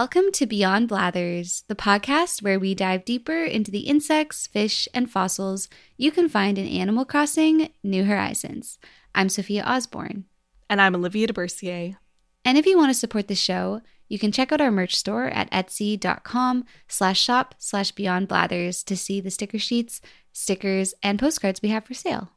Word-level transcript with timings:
Welcome 0.00 0.30
to 0.34 0.46
Beyond 0.46 0.86
Blathers, 0.86 1.64
the 1.66 1.74
podcast 1.74 2.40
where 2.40 2.60
we 2.60 2.72
dive 2.72 3.04
deeper 3.04 3.42
into 3.42 3.72
the 3.72 3.80
insects, 3.80 4.46
fish, 4.46 4.86
and 4.94 5.10
fossils 5.10 5.68
you 5.96 6.12
can 6.12 6.28
find 6.28 6.56
in 6.56 6.68
Animal 6.68 7.04
Crossing 7.04 7.70
New 7.82 8.04
Horizons. 8.04 8.78
I'm 9.12 9.28
Sofia 9.28 9.64
Osborne. 9.64 10.26
And 10.70 10.80
I'm 10.80 10.94
Olivia 10.94 11.26
deBourcier. 11.26 11.96
And 12.44 12.56
if 12.56 12.64
you 12.64 12.78
want 12.78 12.90
to 12.90 12.94
support 12.94 13.26
the 13.26 13.34
show, 13.34 13.80
you 14.08 14.20
can 14.20 14.30
check 14.30 14.52
out 14.52 14.60
our 14.60 14.70
merch 14.70 14.94
store 14.94 15.30
at 15.30 15.50
etsy.com 15.50 16.64
slash 16.86 17.20
shop 17.20 17.56
slash 17.58 17.90
beyond 17.90 18.28
blathers 18.28 18.84
to 18.84 18.96
see 18.96 19.20
the 19.20 19.32
sticker 19.32 19.58
sheets, 19.58 20.00
stickers, 20.32 20.94
and 21.02 21.18
postcards 21.18 21.60
we 21.60 21.70
have 21.70 21.84
for 21.84 21.94
sale. 21.94 22.30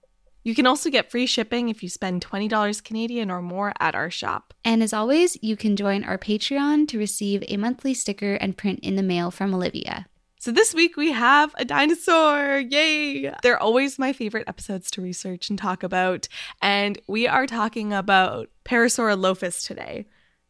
You 0.43 0.55
can 0.55 0.65
also 0.65 0.89
get 0.89 1.11
free 1.11 1.27
shipping 1.27 1.69
if 1.69 1.83
you 1.83 1.89
spend 1.89 2.25
$20 2.25 2.83
Canadian 2.83 3.29
or 3.29 3.41
more 3.41 3.73
at 3.79 3.93
our 3.93 4.09
shop. 4.09 4.53
And 4.65 4.81
as 4.81 4.91
always, 4.91 5.37
you 5.43 5.55
can 5.55 5.75
join 5.75 6.03
our 6.03 6.17
Patreon 6.17 6.87
to 6.87 6.97
receive 6.97 7.43
a 7.47 7.57
monthly 7.57 7.93
sticker 7.93 8.33
and 8.35 8.57
print 8.57 8.79
in 8.81 8.95
the 8.95 9.03
mail 9.03 9.29
from 9.29 9.53
Olivia. 9.53 10.07
So 10.39 10.51
this 10.51 10.73
week 10.73 10.97
we 10.97 11.11
have 11.11 11.53
a 11.59 11.65
dinosaur. 11.65 12.57
Yay! 12.57 13.31
They're 13.43 13.61
always 13.61 13.99
my 13.99 14.11
favorite 14.11 14.47
episodes 14.47 14.89
to 14.91 15.01
research 15.01 15.51
and 15.51 15.59
talk 15.59 15.83
about. 15.83 16.27
And 16.59 16.99
we 17.07 17.27
are 17.27 17.45
talking 17.45 17.93
about 17.93 18.49
Parasaurolophus 18.65 19.67
today. 19.67 20.07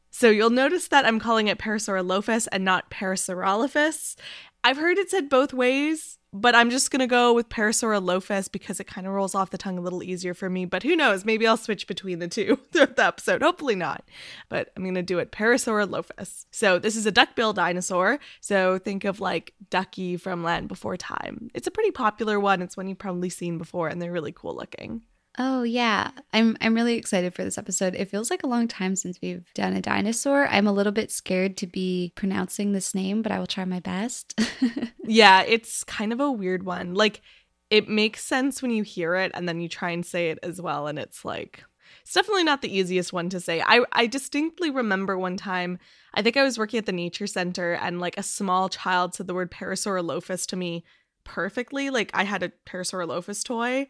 So 0.10 0.30
you'll 0.30 0.50
notice 0.50 0.88
that 0.88 1.06
I'm 1.06 1.20
calling 1.20 1.48
it 1.48 1.58
Parasaurolophus 1.58 2.48
and 2.54 2.64
not 2.64 2.90
Parasaurolophus. 2.90 4.16
I've 4.64 4.78
heard 4.78 4.98
it 4.98 5.10
said 5.10 5.28
both 5.28 5.52
ways 5.54 6.20
but 6.34 6.56
I'm 6.56 6.70
just 6.70 6.92
gonna 6.92 7.08
go 7.08 7.34
with 7.34 7.50
Parasaurolophus 7.50 8.52
because 8.52 8.80
it 8.80 8.88
kind 8.88 9.06
of 9.06 9.14
rolls 9.14 9.36
off 9.36 9.50
the 9.50 9.58
tongue 9.58 9.78
a 9.78 9.82
little 9.82 10.02
easier 10.02 10.34
for 10.34 10.50
me. 10.50 10.66
But 10.66 10.84
who 10.84 10.96
knows? 10.96 11.26
Maybe 11.26 11.46
I'll 11.46 11.58
switch 11.58 11.88
between 11.88 12.20
the 12.20 12.28
two 12.28 12.58
throughout 12.72 12.96
the 12.96 13.06
episode. 13.06 13.42
Hopefully 13.42 13.76
not. 13.76 14.04
But 14.50 14.72
I'm 14.76 14.86
gonna 14.86 15.04
do 15.04 15.20
it 15.20 15.32
Parasaurolophus. 15.32 16.46
So 16.52 16.80
this 16.80 16.96
is 16.96 17.06
a 17.06 17.12
duckbill 17.12 17.54
dinosaur. 17.54 18.20
So 18.40 18.78
think 18.78 19.04
of 19.04 19.20
like 19.20 19.54
Ducky 19.70 20.18
from 20.18 20.44
Land 20.44 20.68
Before 20.68 20.98
Time. 20.98 21.50
It's 21.54 21.68
a 21.68 21.72
pretty 21.72 21.92
popular 21.92 22.40
one. 22.40 22.62
It's 22.62 22.78
one 22.78 22.88
you've 22.88 22.98
probably 22.98 23.30
seen 23.30 23.58
before, 23.58 23.88
and 23.90 24.02
they're 24.02 24.12
really 24.12 24.32
cool 24.32 24.56
looking. 24.56 25.02
Oh 25.38 25.64
yeah, 25.64 26.12
I'm 26.34 26.58
I'm 26.60 26.76
really 26.76 26.96
excited 26.96 27.34
for 27.34 27.44
this 27.44 27.58
episode. 27.58 27.96
It 27.96 28.10
feels 28.10 28.30
like 28.30 28.44
a 28.44 28.48
long 28.48 28.68
time 28.68 28.96
since 28.96 29.18
we've 29.22 29.46
done 29.54 29.74
a 29.74 29.82
dinosaur. 29.82 30.48
I'm 30.48 30.68
a 30.68 30.74
little 30.74 30.92
bit 30.92 31.10
scared 31.10 31.56
to 31.58 31.68
be 31.68 32.12
pronouncing 32.16 32.74
this 32.74 32.94
name, 32.94 33.22
but 33.22 33.32
I 33.32 33.40
will 33.40 33.48
try 33.48 33.64
my 33.64 33.80
best. 33.80 34.38
yeah, 35.06 35.42
it's 35.44 35.86
kind 35.86 36.12
of 36.12 36.20
a 36.20 36.32
weird 36.32 36.64
one. 36.64 36.96
Like 36.96 37.22
it 37.70 37.88
makes 37.88 38.24
sense 38.24 38.62
when 38.62 38.72
you 38.72 38.84
hear 38.84 39.16
it 39.16 39.32
and 39.34 39.48
then 39.48 39.62
you 39.62 39.70
try 39.70 39.92
and 39.92 40.06
say 40.06 40.32
it 40.32 40.40
as 40.44 40.62
well 40.62 40.88
and 40.88 41.00
it's 41.00 41.24
like 41.24 41.64
it's 42.02 42.14
definitely 42.14 42.44
not 42.44 42.62
the 42.62 42.78
easiest 42.78 43.14
one 43.14 43.30
to 43.30 43.40
say. 43.40 43.64
I 43.66 43.86
I 43.94 44.08
distinctly 44.08 44.70
remember 44.70 45.18
one 45.18 45.38
time 45.38 45.80
I 46.14 46.22
think 46.22 46.36
I 46.36 46.44
was 46.44 46.58
working 46.58 46.78
at 46.78 46.86
the 46.86 46.92
nature 46.92 47.28
center 47.28 47.74
and 47.74 48.02
like 48.02 48.18
a 48.18 48.24
small 48.24 48.68
child 48.68 49.16
said 49.16 49.28
the 49.28 49.34
word 49.34 49.50
Parasaurolophus 49.50 50.46
to 50.48 50.58
me 50.58 50.84
perfectly. 51.24 51.90
Like 51.90 52.12
I 52.14 52.24
had 52.26 52.44
a 52.44 52.52
Parasaurolophus 52.68 53.46
toy 53.46 53.88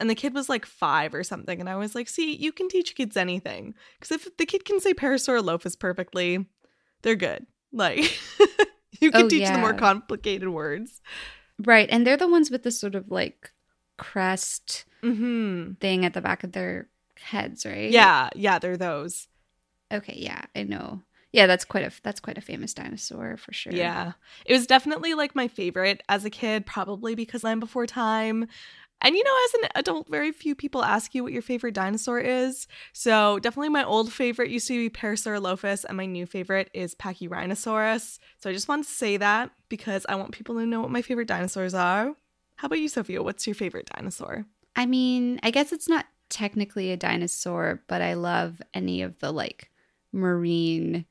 and 0.00 0.08
the 0.08 0.14
kid 0.14 0.34
was 0.34 0.48
like 0.48 0.66
five 0.66 1.14
or 1.14 1.22
something 1.22 1.60
and 1.60 1.68
i 1.68 1.76
was 1.76 1.94
like 1.94 2.08
see 2.08 2.34
you 2.34 2.52
can 2.52 2.68
teach 2.68 2.94
kids 2.94 3.16
anything. 3.16 3.74
Because 3.98 4.12
if 4.12 4.36
the 4.36 4.46
kid 4.46 4.64
can 4.64 4.80
say 4.80 4.94
parasaurolophus 4.94 5.78
perfectly 5.78 6.46
they're 7.02 7.16
good. 7.16 7.46
Like 7.72 7.98
you 9.00 9.10
can 9.12 9.26
oh, 9.26 9.28
teach 9.28 9.42
yeah. 9.42 9.52
them 9.52 9.60
more 9.60 9.74
complicated 9.74 10.48
words. 10.48 11.00
Right 11.64 11.88
and 11.90 12.06
they're 12.06 12.16
the 12.16 12.28
ones 12.28 12.50
with 12.50 12.62
the 12.62 12.70
sort 12.70 12.94
of 12.94 13.10
like 13.10 13.52
crest 13.98 14.86
mm-hmm. 15.02 15.74
thing 15.74 16.04
at 16.04 16.14
the 16.14 16.22
back 16.22 16.42
of 16.42 16.52
their 16.52 16.88
heads 17.16 17.66
right? 17.66 17.90
Yeah 17.90 18.30
yeah 18.34 18.58
they're 18.58 18.76
those. 18.76 19.28
Okay 19.92 20.16
yeah 20.16 20.42
i 20.56 20.62
know. 20.62 21.02
Yeah 21.32 21.46
that's 21.46 21.64
quite 21.64 21.84
a 21.84 21.92
that's 22.02 22.20
quite 22.20 22.38
a 22.38 22.42
famous 22.42 22.74
dinosaur 22.74 23.36
for 23.36 23.52
sure. 23.52 23.72
Yeah. 23.72 24.12
It 24.46 24.52
was 24.52 24.66
definitely 24.66 25.14
like 25.14 25.36
my 25.36 25.46
favorite 25.46 26.02
as 26.08 26.24
a 26.24 26.30
kid 26.30 26.66
probably 26.66 27.14
because 27.14 27.44
land 27.44 27.60
before 27.60 27.86
time 27.86 28.48
and 29.02 29.16
you 29.16 29.24
know, 29.24 29.36
as 29.44 29.54
an 29.54 29.68
adult, 29.76 30.08
very 30.08 30.32
few 30.32 30.54
people 30.54 30.84
ask 30.84 31.14
you 31.14 31.22
what 31.22 31.32
your 31.32 31.42
favorite 31.42 31.74
dinosaur 31.74 32.18
is. 32.18 32.66
So 32.92 33.38
definitely 33.38 33.70
my 33.70 33.84
old 33.84 34.12
favorite 34.12 34.50
used 34.50 34.68
to 34.68 34.76
be 34.76 34.90
Parasaurolophus, 34.90 35.84
and 35.84 35.96
my 35.96 36.06
new 36.06 36.26
favorite 36.26 36.70
is 36.74 36.94
Pachyrhinosaurus. 36.94 38.18
So 38.38 38.50
I 38.50 38.52
just 38.52 38.68
want 38.68 38.84
to 38.84 38.90
say 38.90 39.16
that 39.16 39.50
because 39.68 40.04
I 40.08 40.16
want 40.16 40.32
people 40.32 40.56
to 40.56 40.66
know 40.66 40.80
what 40.80 40.90
my 40.90 41.02
favorite 41.02 41.28
dinosaurs 41.28 41.74
are. 41.74 42.14
How 42.56 42.66
about 42.66 42.80
you, 42.80 42.88
Sofia? 42.88 43.22
What's 43.22 43.46
your 43.46 43.54
favorite 43.54 43.90
dinosaur? 43.96 44.44
I 44.76 44.86
mean, 44.86 45.40
I 45.42 45.50
guess 45.50 45.72
it's 45.72 45.88
not 45.88 46.06
technically 46.28 46.92
a 46.92 46.96
dinosaur, 46.96 47.82
but 47.88 48.02
I 48.02 48.14
love 48.14 48.60
any 48.74 49.02
of 49.02 49.18
the 49.18 49.32
like 49.32 49.70
marine 50.12 51.06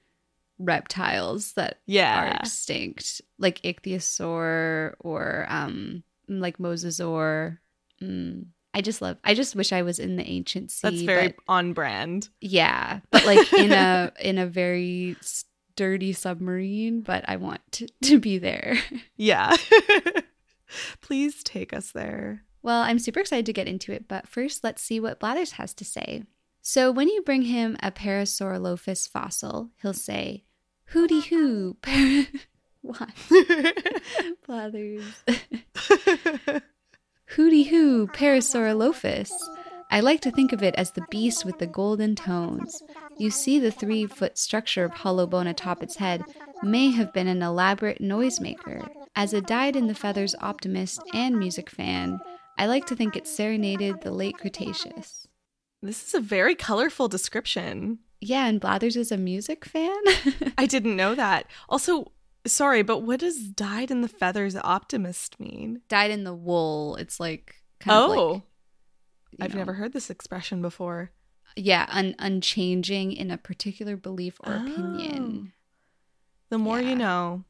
reptiles 0.60 1.54
that 1.54 1.80
yeah. 1.86 2.22
are 2.22 2.28
extinct, 2.40 3.22
like 3.38 3.62
ichthyosaur 3.64 4.94
or 5.00 5.46
um 5.50 6.04
like 6.28 6.58
mosasaur 6.58 7.58
Mm, 8.02 8.48
I 8.74 8.82
just 8.82 9.02
love. 9.02 9.18
I 9.24 9.34
just 9.34 9.56
wish 9.56 9.74
I 9.74 9.82
was 9.82 10.00
in 10.00 10.16
the 10.16 10.28
ancient 10.28 10.72
sea. 10.72 10.90
That's 10.90 11.02
very 11.02 11.28
but, 11.30 11.36
on 11.48 11.74
brand. 11.74 12.30
Yeah, 12.40 13.00
but 13.12 13.26
like 13.26 13.52
in 13.54 13.72
a 13.72 14.12
in 14.20 14.38
a 14.38 14.46
very 14.46 15.18
sturdy 15.22 16.14
submarine. 16.14 17.02
But 17.02 17.26
I 17.28 17.38
want 17.38 17.62
to, 17.74 17.88
to 18.04 18.20
be 18.20 18.38
there. 18.38 18.78
Yeah. 19.18 19.56
Please 21.02 21.44
take 21.44 21.74
us 21.74 21.92
there. 21.92 22.44
Well, 22.62 22.82
I'm 22.82 23.00
super 23.00 23.22
excited 23.22 23.46
to 23.48 23.54
get 23.54 23.68
into 23.68 23.92
it, 23.92 24.08
but 24.08 24.28
first 24.28 24.64
let's 24.64 24.84
see 24.84 25.00
what 25.00 25.20
Blathers 25.20 25.54
has 25.54 25.74
to 25.76 25.86
say. 25.86 26.24
So 26.62 26.92
when 26.92 27.08
you 27.08 27.22
bring 27.22 27.44
him 27.44 27.78
a 27.82 27.92
Parasaurolophus 27.92 29.10
fossil, 29.10 29.70
he'll 29.82 29.94
say, 29.94 30.44
"Hooty 30.94 31.22
hoo, 31.22 31.78
para." 31.82 32.26
what? 32.82 33.10
Blathers. 34.46 35.24
Hooty 37.36 37.64
hoo, 37.64 38.08
Parasaurolophus. 38.08 39.32
I 39.92 40.00
like 40.00 40.20
to 40.22 40.32
think 40.32 40.52
of 40.52 40.64
it 40.64 40.74
as 40.76 40.92
the 40.92 41.06
beast 41.12 41.46
with 41.46 41.60
the 41.60 41.68
golden 41.68 42.16
tones. 42.16 42.82
You 43.18 43.30
see, 43.30 43.60
the 43.60 43.72
three 43.72 44.08
foot 44.08 44.38
structure 44.38 44.84
of 44.84 44.94
hollow 44.94 45.28
bone 45.28 45.46
atop 45.46 45.84
its 45.84 45.98
head 45.98 46.24
may 46.64 46.90
have 46.90 47.14
been 47.14 47.28
an 47.28 47.44
elaborate 47.44 48.02
noisemaker. 48.02 48.90
As 49.16 49.34
a 49.34 49.42
dyed 49.42 49.76
in 49.76 49.86
the 49.86 49.94
feathers 49.94 50.36
optimist 50.42 51.04
and 51.14 51.38
music 51.38 51.70
fan, 51.70 52.20
I 52.58 52.66
like 52.66 52.88
to 52.88 52.96
think 52.96 53.16
it 53.16 53.28
serenaded 53.28 54.02
the 54.02 54.12
late 54.12 54.38
Cretaceous. 54.38 55.28
This 55.84 56.08
is 56.08 56.14
a 56.16 56.20
very 56.20 56.56
colorful 56.56 57.08
description. 57.08 58.00
Yeah, 58.20 58.48
and 58.48 58.60
Blathers 58.60 58.98
is 58.98 59.12
a 59.12 59.18
music 59.18 59.66
fan? 59.66 59.96
I 60.58 60.66
didn't 60.66 60.96
know 60.96 61.14
that. 61.16 61.46
Also, 61.70 62.12
Sorry, 62.50 62.82
but 62.82 63.00
what 63.00 63.20
does 63.20 63.48
dyed 63.50 63.92
in 63.92 64.02
the 64.02 64.08
feathers 64.08 64.56
optimist 64.56 65.40
mean? 65.40 65.82
Dyed 65.88 66.12
in 66.12 66.24
the 66.24 66.34
wool. 66.34 66.96
It's 66.96 67.20
like 67.20 67.56
oh, 67.88 68.44
like, 69.38 69.46
I've 69.46 69.54
know. 69.54 69.60
never 69.60 69.74
heard 69.74 69.94
this 69.94 70.10
expression 70.10 70.62
before. 70.62 71.12
Yeah, 71.56 71.88
un- 71.90 72.16
unchanging 72.20 73.14
in 73.14 73.32
a 73.32 73.38
particular 73.38 73.96
belief 73.96 74.40
or 74.44 74.54
oh. 74.54 74.62
opinion. 74.62 75.54
The 76.50 76.58
more 76.58 76.80
yeah. 76.80 76.90
you 76.90 76.96
know. 76.96 77.44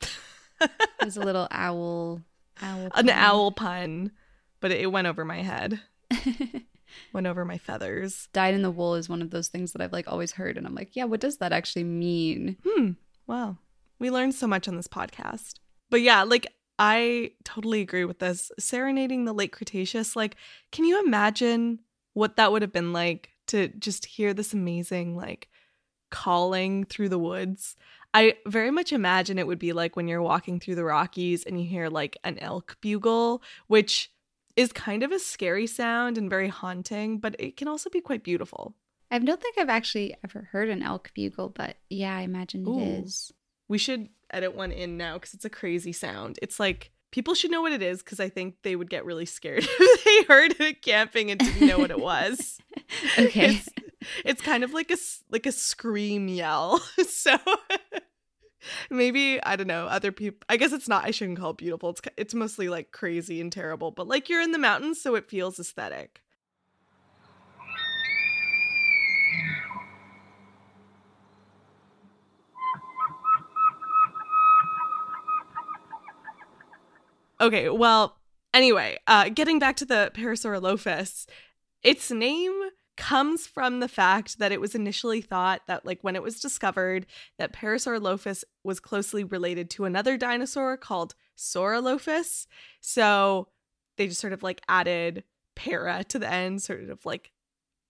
There's 1.00 1.16
a 1.16 1.20
little 1.24 1.48
owl, 1.50 2.22
owl. 2.60 2.90
Pun. 2.90 3.08
An 3.08 3.10
owl 3.10 3.52
pun, 3.52 4.12
but 4.60 4.70
it, 4.70 4.80
it 4.80 4.86
went 4.86 5.06
over 5.06 5.24
my 5.24 5.42
head. 5.42 5.80
went 7.12 7.26
over 7.26 7.44
my 7.44 7.58
feathers. 7.58 8.28
Dyed 8.32 8.54
in 8.54 8.62
the 8.62 8.70
wool 8.70 8.94
is 8.94 9.08
one 9.08 9.22
of 9.22 9.30
those 9.30 9.48
things 9.48 9.72
that 9.72 9.82
I've 9.82 9.92
like 9.92 10.08
always 10.08 10.32
heard, 10.32 10.56
and 10.56 10.66
I'm 10.66 10.74
like, 10.74 10.94
yeah, 10.94 11.04
what 11.04 11.20
does 11.20 11.38
that 11.38 11.52
actually 11.52 11.84
mean? 11.84 12.56
Hmm. 12.64 12.90
Wow. 13.26 13.58
We 14.04 14.10
learned 14.10 14.34
so 14.34 14.46
much 14.46 14.68
on 14.68 14.76
this 14.76 14.86
podcast. 14.86 15.54
But 15.88 16.02
yeah, 16.02 16.24
like 16.24 16.46
I 16.78 17.30
totally 17.42 17.80
agree 17.80 18.04
with 18.04 18.18
this. 18.18 18.52
Serenading 18.58 19.24
the 19.24 19.32
late 19.32 19.50
Cretaceous, 19.50 20.14
like, 20.14 20.36
can 20.72 20.84
you 20.84 21.02
imagine 21.02 21.80
what 22.12 22.36
that 22.36 22.52
would 22.52 22.60
have 22.60 22.70
been 22.70 22.92
like 22.92 23.30
to 23.46 23.68
just 23.68 24.04
hear 24.04 24.34
this 24.34 24.52
amazing, 24.52 25.16
like, 25.16 25.48
calling 26.10 26.84
through 26.84 27.08
the 27.08 27.18
woods? 27.18 27.76
I 28.12 28.34
very 28.46 28.70
much 28.70 28.92
imagine 28.92 29.38
it 29.38 29.46
would 29.46 29.58
be 29.58 29.72
like 29.72 29.96
when 29.96 30.06
you're 30.06 30.20
walking 30.20 30.60
through 30.60 30.74
the 30.74 30.84
Rockies 30.84 31.44
and 31.44 31.58
you 31.58 31.66
hear 31.66 31.88
like 31.88 32.18
an 32.24 32.38
elk 32.40 32.76
bugle, 32.82 33.42
which 33.68 34.12
is 34.54 34.70
kind 34.70 35.02
of 35.02 35.12
a 35.12 35.18
scary 35.18 35.66
sound 35.66 36.18
and 36.18 36.28
very 36.28 36.48
haunting, 36.48 37.20
but 37.20 37.36
it 37.38 37.56
can 37.56 37.68
also 37.68 37.88
be 37.88 38.02
quite 38.02 38.22
beautiful. 38.22 38.74
I 39.10 39.18
don't 39.18 39.40
think 39.40 39.56
I've 39.56 39.70
actually 39.70 40.14
ever 40.22 40.50
heard 40.52 40.68
an 40.68 40.82
elk 40.82 41.10
bugle, 41.14 41.48
but 41.48 41.76
yeah, 41.88 42.14
I 42.14 42.20
imagine 42.20 42.68
Ooh. 42.68 42.78
it 42.78 43.04
is. 43.04 43.32
We 43.68 43.78
should 43.78 44.08
edit 44.30 44.54
one 44.54 44.72
in 44.72 44.96
now 44.96 45.14
because 45.14 45.34
it's 45.34 45.44
a 45.44 45.50
crazy 45.50 45.92
sound. 45.92 46.38
It's 46.42 46.60
like 46.60 46.90
people 47.14 47.34
should 47.34 47.50
know 47.50 47.62
what 47.62 47.72
it 47.72 47.80
is 47.82 48.02
because 48.02 48.18
I 48.18 48.28
think 48.28 48.56
they 48.62 48.74
would 48.74 48.90
get 48.90 49.04
really 49.04 49.24
scared 49.24 49.64
if 49.68 50.04
they 50.04 50.34
heard 50.34 50.60
it 50.60 50.82
camping 50.82 51.30
and 51.30 51.38
didn't 51.38 51.68
know 51.68 51.78
what 51.78 51.92
it 51.92 52.00
was. 52.00 52.58
okay. 53.18 53.54
It's, 53.54 53.68
it's 54.24 54.42
kind 54.42 54.64
of 54.64 54.72
like 54.72 54.90
a 54.90 54.96
like 55.30 55.46
a 55.46 55.52
scream 55.52 56.28
yell. 56.28 56.78
so 57.08 57.36
maybe 58.90 59.40
I 59.42 59.54
don't 59.54 59.68
know 59.68 59.86
other 59.86 60.12
people. 60.12 60.40
I 60.48 60.56
guess 60.56 60.72
it's 60.72 60.88
not. 60.88 61.04
I 61.04 61.12
shouldn't 61.12 61.38
call 61.38 61.50
it 61.50 61.58
beautiful. 61.58 61.90
It's 61.90 62.02
it's 62.16 62.34
mostly 62.34 62.68
like 62.68 62.90
crazy 62.90 63.40
and 63.40 63.52
terrible. 63.52 63.92
But 63.92 64.08
like 64.08 64.28
you're 64.28 64.42
in 64.42 64.50
the 64.50 64.58
mountains, 64.58 65.00
so 65.00 65.14
it 65.14 65.30
feels 65.30 65.60
aesthetic. 65.60 66.20
Okay, 77.40 77.68
well, 77.68 78.16
anyway, 78.52 78.98
uh, 79.06 79.28
getting 79.28 79.58
back 79.58 79.76
to 79.76 79.84
the 79.84 80.12
Parasaurolophus, 80.14 81.26
its 81.82 82.10
name 82.10 82.70
comes 82.96 83.46
from 83.46 83.80
the 83.80 83.88
fact 83.88 84.38
that 84.38 84.52
it 84.52 84.60
was 84.60 84.74
initially 84.74 85.20
thought 85.20 85.62
that 85.66 85.84
like 85.84 85.98
when 86.02 86.14
it 86.14 86.22
was 86.22 86.40
discovered 86.40 87.06
that 87.38 87.52
Parasaurolophus 87.52 88.44
was 88.62 88.78
closely 88.78 89.24
related 89.24 89.68
to 89.70 89.84
another 89.84 90.16
dinosaur 90.16 90.76
called 90.76 91.14
Saurolophus. 91.36 92.46
So 92.80 93.48
they 93.96 94.06
just 94.06 94.20
sort 94.20 94.32
of 94.32 94.42
like 94.42 94.60
added 94.68 95.24
para 95.56 96.04
to 96.04 96.18
the 96.18 96.30
end, 96.30 96.62
sort 96.62 96.88
of 96.88 97.04
like 97.04 97.32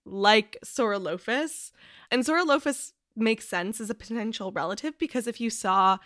like 0.06 0.56
Saurolophus. 0.64 1.72
And 2.10 2.24
Saurolophus 2.24 2.92
makes 3.16 3.46
sense 3.46 3.80
as 3.80 3.90
a 3.90 3.94
potential 3.94 4.52
relative 4.52 4.98
because 4.98 5.26
if 5.26 5.40
you 5.40 5.50
saw 5.50 5.98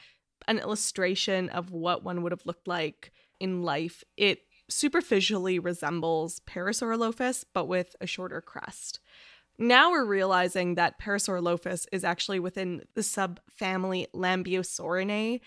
an 0.47 0.59
illustration 0.59 1.49
of 1.51 1.71
what 1.71 2.05
one 2.05 2.23
would 2.23 2.33
have 2.33 2.47
looked 2.47 2.69
like 2.69 3.13
in 3.41 3.63
life, 3.63 4.05
it 4.17 4.43
superficially 4.69 5.59
resembles 5.59 6.41
Parasaurolophus, 6.41 7.45
but 7.53 7.67
with 7.67 7.97
a 8.01 8.07
shorter 8.07 8.41
crest. 8.41 9.01
Now 9.59 9.91
we're 9.91 10.05
realizing 10.05 10.77
that 10.77 11.01
Parasaurolophus 11.01 11.87
is 11.91 12.05
actually 12.05 12.39
within 12.39 12.83
the 12.95 13.01
subfamily 13.01 14.07
Lambeosaurinae. 14.15 15.41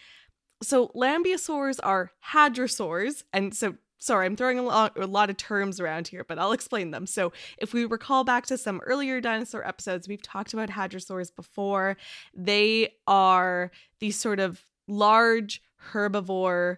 So 0.63 0.89
lambeosaurs 0.89 1.79
are 1.81 2.11
hadrosaurs, 2.33 3.23
and 3.31 3.55
so 3.55 3.75
sorry, 4.01 4.25
I'm 4.25 4.35
throwing 4.35 4.59
a 4.59 4.63
lot, 4.63 4.99
a 4.99 5.07
lot 5.07 5.29
of 5.29 5.37
terms 5.37 5.79
around 5.79 6.07
here, 6.07 6.25
but 6.27 6.37
I'll 6.37 6.51
explain 6.51 6.91
them. 6.91 7.05
So, 7.05 7.31
if 7.57 7.73
we 7.73 7.85
recall 7.85 8.23
back 8.23 8.45
to 8.47 8.57
some 8.57 8.81
earlier 8.81 9.21
dinosaur 9.21 9.65
episodes, 9.65 10.07
we've 10.07 10.21
talked 10.21 10.53
about 10.53 10.69
hadrosaurs 10.69 11.33
before. 11.33 11.97
They 12.33 12.95
are 13.07 13.71
these 13.99 14.19
sort 14.19 14.39
of 14.39 14.65
large 14.87 15.61
herbivore 15.91 16.77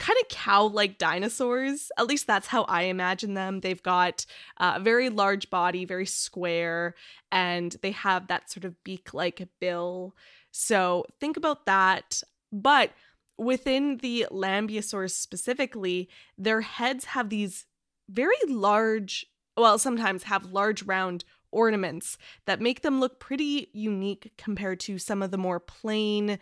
kind 0.00 0.18
of 0.20 0.28
cow 0.28 0.64
like 0.64 0.98
dinosaurs. 0.98 1.92
At 1.98 2.06
least 2.06 2.26
that's 2.26 2.48
how 2.48 2.64
I 2.64 2.84
imagine 2.84 3.34
them. 3.34 3.60
They've 3.60 3.82
got 3.82 4.24
uh, 4.56 4.72
a 4.76 4.80
very 4.80 5.10
large 5.10 5.50
body, 5.50 5.84
very 5.84 6.06
square, 6.06 6.94
and 7.30 7.76
they 7.82 7.92
have 7.92 8.26
that 8.26 8.50
sort 8.50 8.64
of 8.64 8.82
beak 8.82 9.12
like 9.14 9.46
bill. 9.60 10.16
So 10.50 11.04
think 11.20 11.36
about 11.36 11.66
that. 11.66 12.22
But 12.50 12.92
within 13.36 13.98
the 13.98 14.26
Lambeosaurs 14.30 15.12
specifically, 15.12 16.08
their 16.36 16.62
heads 16.62 17.04
have 17.04 17.28
these 17.28 17.66
very 18.08 18.34
large, 18.48 19.26
well, 19.56 19.78
sometimes 19.78 20.24
have 20.24 20.46
large 20.46 20.82
round 20.82 21.24
ornaments 21.52 22.16
that 22.46 22.60
make 22.60 22.80
them 22.80 23.00
look 23.00 23.20
pretty 23.20 23.68
unique 23.74 24.32
compared 24.38 24.80
to 24.80 24.98
some 24.98 25.20
of 25.20 25.30
the 25.30 25.38
more 25.38 25.60
plain 25.60 26.38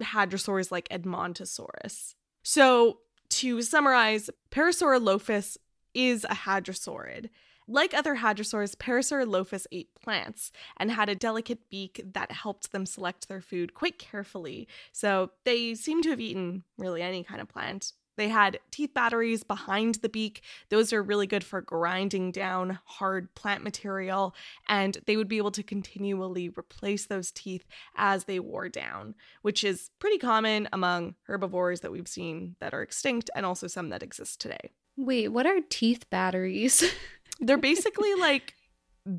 hadrosaurs 0.00 0.70
like 0.70 0.88
Edmontosaurus. 0.90 2.14
So, 2.42 2.98
to 3.30 3.62
summarize, 3.62 4.28
Parasaurolophus 4.50 5.56
is 5.94 6.24
a 6.24 6.34
hadrosaurid. 6.34 7.30
Like 7.68 7.94
other 7.94 8.16
hadrosaurs, 8.16 8.74
Parasaurolophus 8.74 9.66
ate 9.70 9.94
plants 9.94 10.50
and 10.76 10.90
had 10.90 11.08
a 11.08 11.14
delicate 11.14 11.70
beak 11.70 12.02
that 12.14 12.32
helped 12.32 12.72
them 12.72 12.84
select 12.84 13.28
their 13.28 13.40
food 13.40 13.74
quite 13.74 13.96
carefully. 13.98 14.66
So 14.90 15.30
they 15.44 15.74
seem 15.74 16.02
to 16.02 16.10
have 16.10 16.20
eaten 16.20 16.64
really 16.78 17.00
any 17.00 17.22
kind 17.22 17.40
of 17.40 17.48
plant. 17.48 17.92
They 18.20 18.28
had 18.28 18.60
teeth 18.70 18.92
batteries 18.92 19.44
behind 19.44 19.94
the 19.94 20.10
beak. 20.10 20.42
Those 20.68 20.92
are 20.92 21.02
really 21.02 21.26
good 21.26 21.42
for 21.42 21.62
grinding 21.62 22.32
down 22.32 22.78
hard 22.84 23.34
plant 23.34 23.64
material, 23.64 24.34
and 24.68 24.98
they 25.06 25.16
would 25.16 25.26
be 25.26 25.38
able 25.38 25.52
to 25.52 25.62
continually 25.62 26.50
replace 26.50 27.06
those 27.06 27.30
teeth 27.30 27.64
as 27.96 28.24
they 28.24 28.38
wore 28.38 28.68
down, 28.68 29.14
which 29.40 29.64
is 29.64 29.88
pretty 30.00 30.18
common 30.18 30.68
among 30.70 31.14
herbivores 31.22 31.80
that 31.80 31.92
we've 31.92 32.06
seen 32.06 32.56
that 32.60 32.74
are 32.74 32.82
extinct 32.82 33.30
and 33.34 33.46
also 33.46 33.66
some 33.66 33.88
that 33.88 34.02
exist 34.02 34.38
today. 34.38 34.70
Wait, 34.98 35.28
what 35.28 35.46
are 35.46 35.60
teeth 35.70 36.04
batteries? 36.10 36.84
They're 37.40 37.56
basically 37.56 38.14
like 38.16 38.52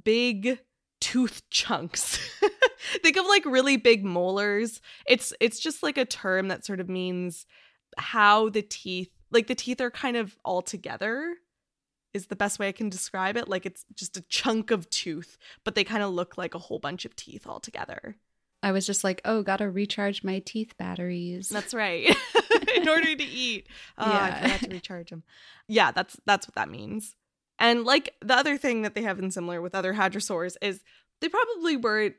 big 0.03 0.59
tooth 0.99 1.41
chunks. 1.49 2.19
Think 3.01 3.17
of 3.17 3.25
like 3.25 3.45
really 3.45 3.77
big 3.77 4.05
molars. 4.05 4.79
It's 5.07 5.33
it's 5.39 5.59
just 5.59 5.81
like 5.81 5.97
a 5.97 6.05
term 6.05 6.49
that 6.49 6.63
sort 6.63 6.79
of 6.79 6.87
means 6.87 7.47
how 7.97 8.49
the 8.49 8.61
teeth 8.61 9.09
like 9.31 9.47
the 9.47 9.55
teeth 9.55 9.81
are 9.81 9.91
kind 9.91 10.17
of 10.17 10.37
all 10.43 10.61
together 10.61 11.35
is 12.13 12.27
the 12.27 12.35
best 12.35 12.59
way 12.59 12.67
I 12.67 12.73
can 12.73 12.89
describe 12.89 13.37
it. 13.37 13.47
Like 13.47 13.65
it's 13.65 13.85
just 13.95 14.17
a 14.17 14.21
chunk 14.23 14.71
of 14.71 14.89
tooth, 14.89 15.37
but 15.63 15.75
they 15.75 15.83
kind 15.83 16.03
of 16.03 16.11
look 16.11 16.37
like 16.37 16.53
a 16.53 16.59
whole 16.59 16.79
bunch 16.79 17.05
of 17.05 17.15
teeth 17.15 17.47
all 17.47 17.59
together. 17.59 18.17
I 18.63 18.73
was 18.73 18.85
just 18.85 19.03
like, 19.03 19.21
oh, 19.25 19.41
gotta 19.41 19.69
recharge 19.69 20.23
my 20.23 20.39
teeth 20.39 20.75
batteries. 20.77 21.49
That's 21.49 21.73
right. 21.73 22.15
In 22.75 22.87
order 22.87 23.15
to 23.15 23.23
eat. 23.23 23.67
Oh, 23.97 24.11
yeah. 24.11 24.23
I 24.23 24.41
forgot 24.41 24.59
to 24.59 24.69
recharge 24.69 25.09
them. 25.09 25.23
Yeah, 25.67 25.91
that's 25.91 26.17
that's 26.25 26.47
what 26.47 26.55
that 26.55 26.69
means. 26.69 27.15
And 27.59 27.85
like 27.85 28.15
the 28.21 28.35
other 28.35 28.57
thing 28.57 28.81
that 28.81 28.95
they 28.95 29.03
have 29.03 29.19
in 29.19 29.31
similar 29.31 29.61
with 29.61 29.75
other 29.75 29.93
hadrosaurs 29.93 30.55
is 30.61 30.83
they 31.21 31.29
probably 31.29 31.77
weren't 31.77 32.15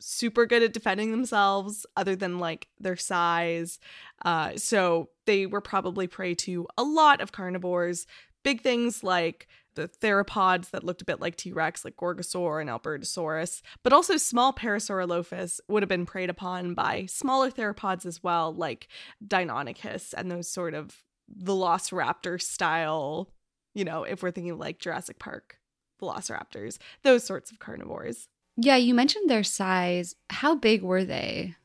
super 0.00 0.46
good 0.46 0.62
at 0.62 0.72
defending 0.72 1.10
themselves 1.10 1.86
other 1.96 2.16
than 2.16 2.38
like 2.38 2.68
their 2.78 2.96
size. 2.96 3.78
Uh, 4.24 4.56
so 4.56 5.10
they 5.26 5.46
were 5.46 5.60
probably 5.60 6.06
prey 6.06 6.34
to 6.34 6.66
a 6.76 6.82
lot 6.82 7.20
of 7.20 7.32
carnivores. 7.32 8.06
Big 8.42 8.62
things 8.62 9.04
like 9.04 9.46
the 9.74 9.88
theropods 9.88 10.70
that 10.70 10.82
looked 10.82 11.02
a 11.02 11.04
bit 11.04 11.20
like 11.20 11.36
T 11.36 11.52
Rex, 11.52 11.84
like 11.84 11.96
Gorgosaur 11.96 12.60
and 12.60 12.68
Albertosaurus, 12.68 13.62
but 13.82 13.92
also 13.92 14.16
small 14.16 14.52
Parasaurolophus 14.52 15.60
would 15.68 15.82
have 15.82 15.88
been 15.88 16.06
preyed 16.06 16.30
upon 16.30 16.74
by 16.74 17.06
smaller 17.06 17.50
theropods 17.50 18.04
as 18.04 18.22
well, 18.22 18.52
like 18.52 18.88
Deinonychus 19.24 20.12
and 20.16 20.30
those 20.30 20.48
sort 20.48 20.74
of 20.74 21.04
velociraptor 21.42 22.40
style, 22.40 23.30
you 23.74 23.84
know, 23.84 24.02
if 24.02 24.22
we're 24.22 24.32
thinking 24.32 24.58
like 24.58 24.80
Jurassic 24.80 25.18
Park 25.18 25.58
velociraptors, 26.02 26.78
those 27.02 27.24
sorts 27.24 27.50
of 27.50 27.58
carnivores. 27.58 28.28
Yeah, 28.62 28.76
you 28.76 28.94
mentioned 28.94 29.30
their 29.30 29.42
size. 29.42 30.14
How 30.28 30.54
big 30.54 30.82
were 30.82 31.02
they? 31.02 31.56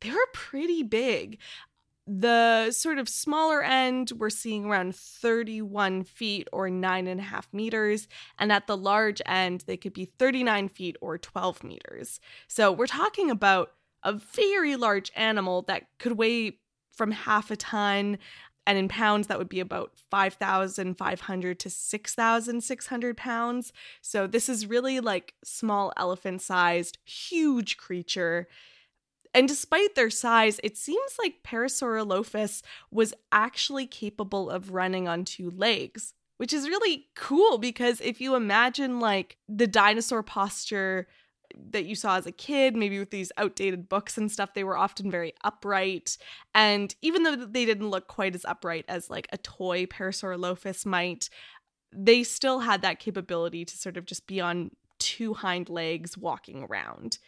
They 0.00 0.10
were 0.10 0.28
pretty 0.32 0.84
big. 0.84 1.38
The 2.06 2.70
sort 2.70 2.98
of 2.98 3.08
smaller 3.08 3.60
end, 3.60 4.12
we're 4.16 4.30
seeing 4.30 4.66
around 4.66 4.94
31 4.94 6.04
feet 6.04 6.46
or 6.52 6.70
nine 6.70 7.08
and 7.08 7.18
a 7.18 7.24
half 7.24 7.52
meters. 7.52 8.06
And 8.38 8.52
at 8.52 8.68
the 8.68 8.76
large 8.76 9.20
end, 9.26 9.64
they 9.66 9.76
could 9.76 9.94
be 9.94 10.04
39 10.04 10.68
feet 10.68 10.96
or 11.00 11.18
12 11.18 11.64
meters. 11.64 12.20
So 12.46 12.70
we're 12.70 12.86
talking 12.86 13.32
about 13.32 13.72
a 14.04 14.12
very 14.12 14.76
large 14.76 15.10
animal 15.16 15.62
that 15.62 15.88
could 15.98 16.12
weigh 16.12 16.60
from 16.92 17.10
half 17.10 17.50
a 17.50 17.56
ton 17.56 18.18
and 18.66 18.78
in 18.78 18.88
pounds 18.88 19.26
that 19.26 19.38
would 19.38 19.48
be 19.48 19.60
about 19.60 19.92
5500 20.10 21.58
to 21.60 21.70
6600 21.70 23.16
pounds. 23.16 23.72
So 24.00 24.26
this 24.26 24.48
is 24.48 24.66
really 24.66 25.00
like 25.00 25.34
small 25.44 25.92
elephant 25.96 26.42
sized 26.42 26.98
huge 27.04 27.76
creature. 27.76 28.48
And 29.32 29.48
despite 29.48 29.94
their 29.94 30.10
size 30.10 30.60
it 30.62 30.76
seems 30.76 31.16
like 31.22 31.42
parasaurolophus 31.42 32.62
was 32.90 33.14
actually 33.32 33.86
capable 33.86 34.50
of 34.50 34.72
running 34.72 35.08
on 35.08 35.24
two 35.24 35.50
legs 35.50 36.14
which 36.36 36.52
is 36.52 36.68
really 36.68 37.06
cool 37.14 37.58
because 37.58 38.00
if 38.00 38.20
you 38.20 38.34
imagine 38.34 39.00
like 39.00 39.36
the 39.48 39.66
dinosaur 39.66 40.22
posture 40.22 41.06
that 41.70 41.86
you 41.86 41.94
saw 41.94 42.16
as 42.16 42.26
a 42.26 42.32
kid, 42.32 42.76
maybe 42.76 42.98
with 42.98 43.10
these 43.10 43.32
outdated 43.36 43.88
books 43.88 44.16
and 44.18 44.30
stuff, 44.30 44.54
they 44.54 44.64
were 44.64 44.76
often 44.76 45.10
very 45.10 45.34
upright. 45.42 46.16
And 46.54 46.94
even 47.02 47.22
though 47.22 47.36
they 47.36 47.64
didn't 47.64 47.90
look 47.90 48.08
quite 48.08 48.34
as 48.34 48.44
upright 48.44 48.84
as 48.88 49.10
like 49.10 49.28
a 49.32 49.38
toy 49.38 49.86
Parasaurolophus 49.86 50.86
might, 50.86 51.28
they 51.92 52.22
still 52.22 52.60
had 52.60 52.82
that 52.82 52.98
capability 52.98 53.64
to 53.64 53.76
sort 53.76 53.96
of 53.96 54.06
just 54.06 54.26
be 54.26 54.40
on 54.40 54.70
two 54.98 55.34
hind 55.34 55.68
legs 55.68 56.16
walking 56.16 56.64
around. 56.64 57.18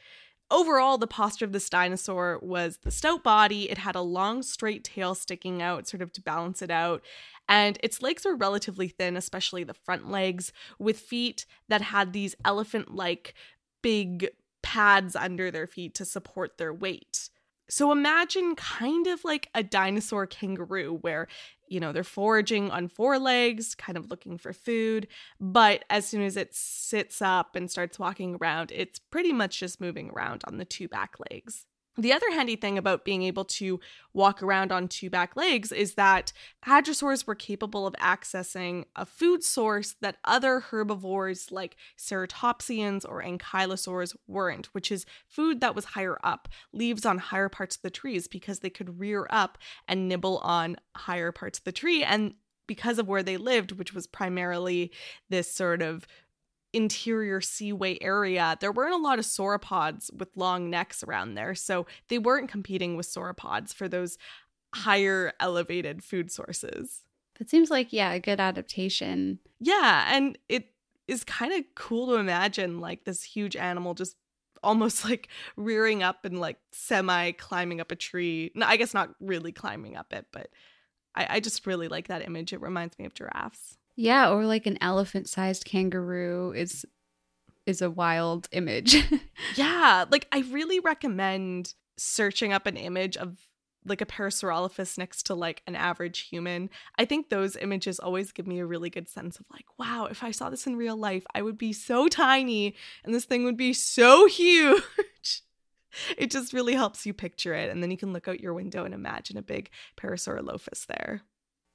Overall, 0.49 0.97
the 0.97 1.09
posture 1.09 1.45
of 1.45 1.51
this 1.51 1.69
dinosaur 1.69 2.39
was 2.41 2.79
the 2.83 2.93
stout 2.93 3.25
body. 3.25 3.69
It 3.69 3.79
had 3.79 3.97
a 3.97 4.01
long, 4.01 4.45
straight 4.45 4.85
tail 4.85 5.17
sticking 5.17 5.61
out, 5.61 5.89
sort 5.89 6.03
of 6.03 6.13
to 6.13 6.23
balance 6.23 6.63
it 6.63 6.71
out. 6.71 7.03
And 7.49 7.79
its 7.83 8.01
legs 8.01 8.25
were 8.25 8.37
relatively 8.37 8.87
thin, 8.87 9.17
especially 9.17 9.65
the 9.65 9.75
front 9.75 10.09
legs, 10.09 10.53
with 10.79 11.01
feet 11.01 11.47
that 11.69 11.83
had 11.83 12.13
these 12.13 12.37
elephant 12.45 12.95
like 12.95 13.35
big 13.87 14.31
pads 14.65 15.15
under 15.15 15.49
their 15.53 15.69
feet 15.69 15.95
to 15.95 16.05
support 16.05 16.59
their 16.59 16.75
weight. 16.75 17.31
So 17.71 17.93
imagine 17.93 18.57
kind 18.57 19.07
of 19.07 19.25
like 19.25 19.49
a 19.55 19.63
dinosaur 19.63 20.27
kangaroo 20.27 20.99
where, 21.03 21.29
you 21.69 21.79
know, 21.79 21.93
they're 21.93 22.03
foraging 22.03 22.73
on 22.73 22.89
four 22.89 23.17
legs, 23.21 23.77
kind 23.77 23.97
of 23.97 24.11
looking 24.11 24.39
for 24.39 24.53
food, 24.53 25.07
but 25.39 25.85
as 25.89 26.05
soon 26.05 26.23
as 26.23 26.37
it 26.37 26.53
sits 26.53 27.23
up 27.23 27.55
and 27.55 27.71
starts 27.71 27.97
walking 27.97 28.35
around, 28.35 28.73
it's 28.75 28.99
pretty 28.99 29.33
much 29.33 29.61
just 29.61 29.81
moving 29.81 30.11
around 30.11 30.43
on 30.49 30.59
the 30.59 30.65
two 30.65 30.89
back 30.89 31.15
legs. 31.31 31.65
The 31.99 32.13
other 32.13 32.31
handy 32.31 32.57
thing 32.57 32.77
about 32.77 33.07
being 33.07 33.23
able 33.23 33.47
to 33.47 33.81
walk 34.13 34.43
around 34.43 34.71
on 34.71 34.87
two 34.87 35.09
back 35.09 35.35
legs 35.35 35.73
is 35.73 35.95
that 35.95 36.33
hadrosaurs 36.67 37.27
were 37.27 37.35
capable 37.35 37.87
of 37.87 37.95
accessing 37.95 38.85
a 38.95 39.07
food 39.07 39.43
source 39.43 39.95
that 40.03 40.19
other 40.25 40.61
herbivores 40.61 41.51
like 41.51 41.77
ceratopsians 41.97 43.07
or 43.09 43.23
ankylosaurs 43.23 44.15
weren't, 44.27 44.67
which 44.75 44.93
is 44.93 45.07
food 45.27 45.61
that 45.61 45.75
was 45.75 45.87
higher 45.87 46.19
up, 46.23 46.49
leaves 46.73 47.07
on 47.07 47.17
higher 47.17 47.49
parts 47.49 47.77
of 47.77 47.83
the 47.83 47.91
trees 47.91 48.29
because 48.29 48.59
they 48.59 48.71
could 48.71 49.01
rear 49.01 49.27
up 49.31 49.57
and 49.89 50.07
nibble 50.07 50.39
on 50.39 50.77
higher 50.95 51.33
parts 51.33 51.59
of 51.59 51.65
the 51.65 51.73
tree. 51.73 52.05
And 52.05 52.35
because 52.67 52.99
of 52.99 53.09
where 53.09 53.23
they 53.23 53.37
lived, 53.37 53.73
which 53.73 53.95
was 53.95 54.07
primarily 54.07 54.93
this 55.31 55.51
sort 55.51 55.83
of 55.83 56.07
interior 56.77 57.41
seaway 57.41 57.97
area, 58.03 58.59
there 58.61 58.71
weren't 58.71 58.95
a 58.95 58.99
lot 58.99 59.19
of 59.19 59.25
sauropods 59.25 60.13
with 60.15 60.29
long 60.37 60.69
necks 60.69 61.03
around 61.03 61.35
there. 61.35 61.55
So 61.55 61.87
they 62.09 62.19
weren't 62.19 62.51
competing 62.51 62.97
with 62.97 63.07
sauropods 63.07 63.73
for 63.73 63.89
those 63.89 64.19
higher 64.75 65.33
elevated 65.41 66.05
food 66.05 66.31
sources. 66.31 67.03
That 67.39 67.49
seems 67.49 67.71
like, 67.71 67.95
yeah, 67.95 68.13
a 68.13 68.21
good 68.21 68.41
adaptation. 68.41 69.39
Yeah. 69.59 70.07
And 70.15 70.39
it 70.51 70.73
is 71.09 71.25
kind 71.25 71.55
of 71.55 71.65
cool 71.75 72.09
to 72.09 72.15
imagine 72.17 72.79
like 72.79 73.05
this 73.05 73.23
huge 73.23 73.57
animal 73.57 73.95
just 73.95 74.17
almost 74.63 75.05
like 75.05 75.29
rearing 75.57 76.03
up 76.03 76.27
and 76.27 76.39
like 76.39 76.59
semi 76.73 77.33
climbing 77.33 77.81
up 77.81 77.91
a 77.91 77.97
tree. 77.97 78.53
No, 78.55 78.67
I 78.67 78.77
guess 78.77 78.93
not 78.93 79.15
really 79.19 79.53
climbing 79.53 79.97
up 79.97 80.13
it, 80.13 80.27
but 80.31 80.51
I, 81.15 81.27
I 81.31 81.41
just 81.41 81.67
really 81.67 81.89
like 81.89 82.09
that 82.09 82.27
image. 82.27 82.53
It 82.53 82.61
reminds 82.61 82.99
me 82.99 83.07
of 83.07 83.15
giraffes. 83.15 83.79
Yeah, 83.97 84.31
or 84.31 84.45
like 84.45 84.67
an 84.67 84.79
elephant-sized 84.81 85.65
kangaroo 85.65 86.53
is 86.55 86.85
is 87.65 87.83
a 87.83 87.91
wild 87.91 88.49
image. 88.53 88.97
yeah, 89.57 90.05
like 90.11 90.29
I 90.31 90.41
really 90.51 90.79
recommend 90.79 91.75
searching 91.97 92.53
up 92.53 92.67
an 92.67 92.77
image 92.77 93.17
of 93.17 93.39
like 93.85 94.01
a 94.01 94.07
Parasaurolophus 94.07 94.99
next 94.99 95.25
to 95.27 95.35
like 95.35 95.63
an 95.67 95.77
average 95.77 96.21
human. 96.21 96.71
I 96.99 97.05
think 97.05 97.29
those 97.29 97.57
images 97.57 97.99
always 97.99 98.33
give 98.33 98.47
me 98.47 98.59
a 98.59 98.67
really 98.67 98.91
good 98.91 99.09
sense 99.09 99.39
of 99.39 99.47
like, 99.53 99.67
wow, 99.79 100.07
if 100.11 100.23
I 100.23 100.31
saw 100.31 100.51
this 100.51 100.67
in 100.67 100.77
real 100.77 100.97
life, 100.97 101.25
I 101.35 101.43
would 101.43 101.59
be 101.59 101.73
so 101.73 102.09
tiny 102.09 102.75
and 103.05 103.15
this 103.15 103.25
thing 103.25 103.45
would 103.45 103.57
be 103.57 103.73
so 103.73 104.27
huge. 104.27 104.83
it 106.19 106.31
just 106.31 106.53
really 106.53 106.75
helps 106.75 107.07
you 107.07 107.15
picture 107.15 107.55
it. 107.55 107.71
And 107.71 107.83
then 107.83 107.91
you 107.91 107.97
can 107.97 108.13
look 108.13 108.29
out 108.29 108.41
your 108.41 108.55
window 108.55 108.85
and 108.85 108.95
imagine 108.95 109.37
a 109.37 109.43
big 109.43 109.71
Parasaurolophus 109.97 110.87
there. 110.87 111.23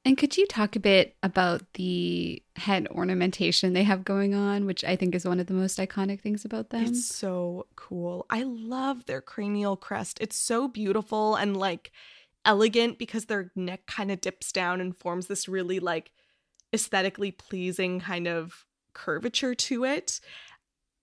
And 0.03 0.17
could 0.17 0.36
you 0.36 0.48
talk 0.48 0.75
a 0.75 0.79
bit 0.79 1.15
about 1.22 1.62
the 1.74 2.41
head 2.55 2.88
ornamentation 2.89 3.74
they 3.74 3.84
have 3.84 4.03
going 4.03 4.34
on, 4.34 4.65
which 4.65 4.84
I 4.84 4.96
think 4.96 5.13
is 5.13 5.25
one 5.25 5.39
of 5.39 5.46
the 5.46 5.53
most 5.53 5.77
iconic 5.77 6.22
things 6.22 6.43
about 6.43 6.72
them? 6.72 6.86
It's 6.86 7.05
so 7.05 7.67
cool. 7.75 8.25
I 8.29 8.43
love 8.43 9.05
their 9.05 9.22
cranial 9.22 9.77
crest. 9.77 10.17
It's 10.20 10.36
so 10.36 10.67
beautiful 10.67 11.36
and 11.36 11.55
like 11.55 11.91
elegant 12.46 12.98
because 12.98 13.25
their 13.25 13.51
neck 13.55 13.86
kind 13.86 14.12
of 14.12 14.22
dips 14.22 14.51
down 14.51 14.81
and 14.81 14.98
forms 14.98 15.27
this 15.27 15.48
really 15.48 15.79
like 15.79 16.12
aesthetically 16.74 17.31
pleasing 17.31 18.00
kind 18.00 18.27
of 18.27 18.65
curvature 18.93 19.53
to 19.53 19.86
it. 19.86 20.20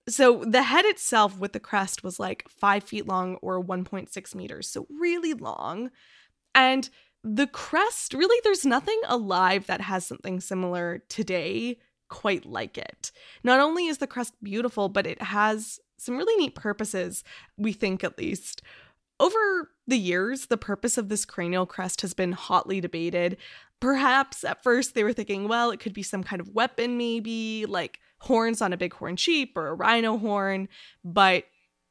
So 0.09 0.43
the 0.45 0.62
head 0.64 0.87
itself 0.87 1.38
with 1.38 1.52
the 1.52 1.61
crest 1.61 2.02
was 2.02 2.19
like 2.19 2.49
five 2.49 2.83
feet 2.83 3.07
long 3.07 3.37
or 3.37 3.62
1.6 3.62 4.35
meters. 4.35 4.69
So 4.69 4.88
really 4.90 5.35
long. 5.35 5.90
And 6.55 6.88
the 7.35 7.47
crest, 7.47 8.15
really, 8.15 8.41
there's 8.45 8.65
nothing 8.65 9.01
alive 9.07 9.67
that 9.67 9.83
has 9.83 10.07
something 10.07 10.41
similar 10.41 11.03
today 11.09 11.79
quite 12.09 12.47
like 12.47 12.79
it. 12.79 13.13
Not 13.45 13.61
only 13.61 13.87
is 13.87 13.99
the 13.99 14.07
crest 14.07 14.33
beautiful, 14.43 14.89
but 14.89 15.07
it 15.07 15.21
has 15.21 15.79
some 15.99 16.17
really 16.17 16.37
neat 16.43 16.55
purposes, 16.55 17.25
we 17.57 17.73
think 17.73 18.03
at 18.03 18.17
least. 18.17 18.63
Over 19.21 19.71
the 19.87 19.99
years, 19.99 20.47
the 20.47 20.57
purpose 20.57 20.97
of 20.97 21.09
this 21.09 21.25
cranial 21.25 21.67
crest 21.67 22.01
has 22.01 22.15
been 22.15 22.33
hotly 22.33 22.81
debated. 22.81 23.37
Perhaps 23.81 24.45
at 24.45 24.63
first 24.63 24.95
they 24.95 25.05
were 25.05 25.13
thinking, 25.13 25.49
well, 25.49 25.71
it 25.71 25.81
could 25.81 25.93
be 25.93 26.03
some 26.03 26.23
kind 26.23 26.41
of 26.41 26.55
weapon, 26.55 26.97
maybe 26.97 27.67
like 27.67 27.99
horns 28.21 28.63
on 28.63 28.73
a 28.73 28.77
bighorn 28.77 29.17
sheep 29.17 29.57
or 29.57 29.69
a 29.69 29.75
rhino 29.75 30.17
horn, 30.17 30.69
but 31.05 31.45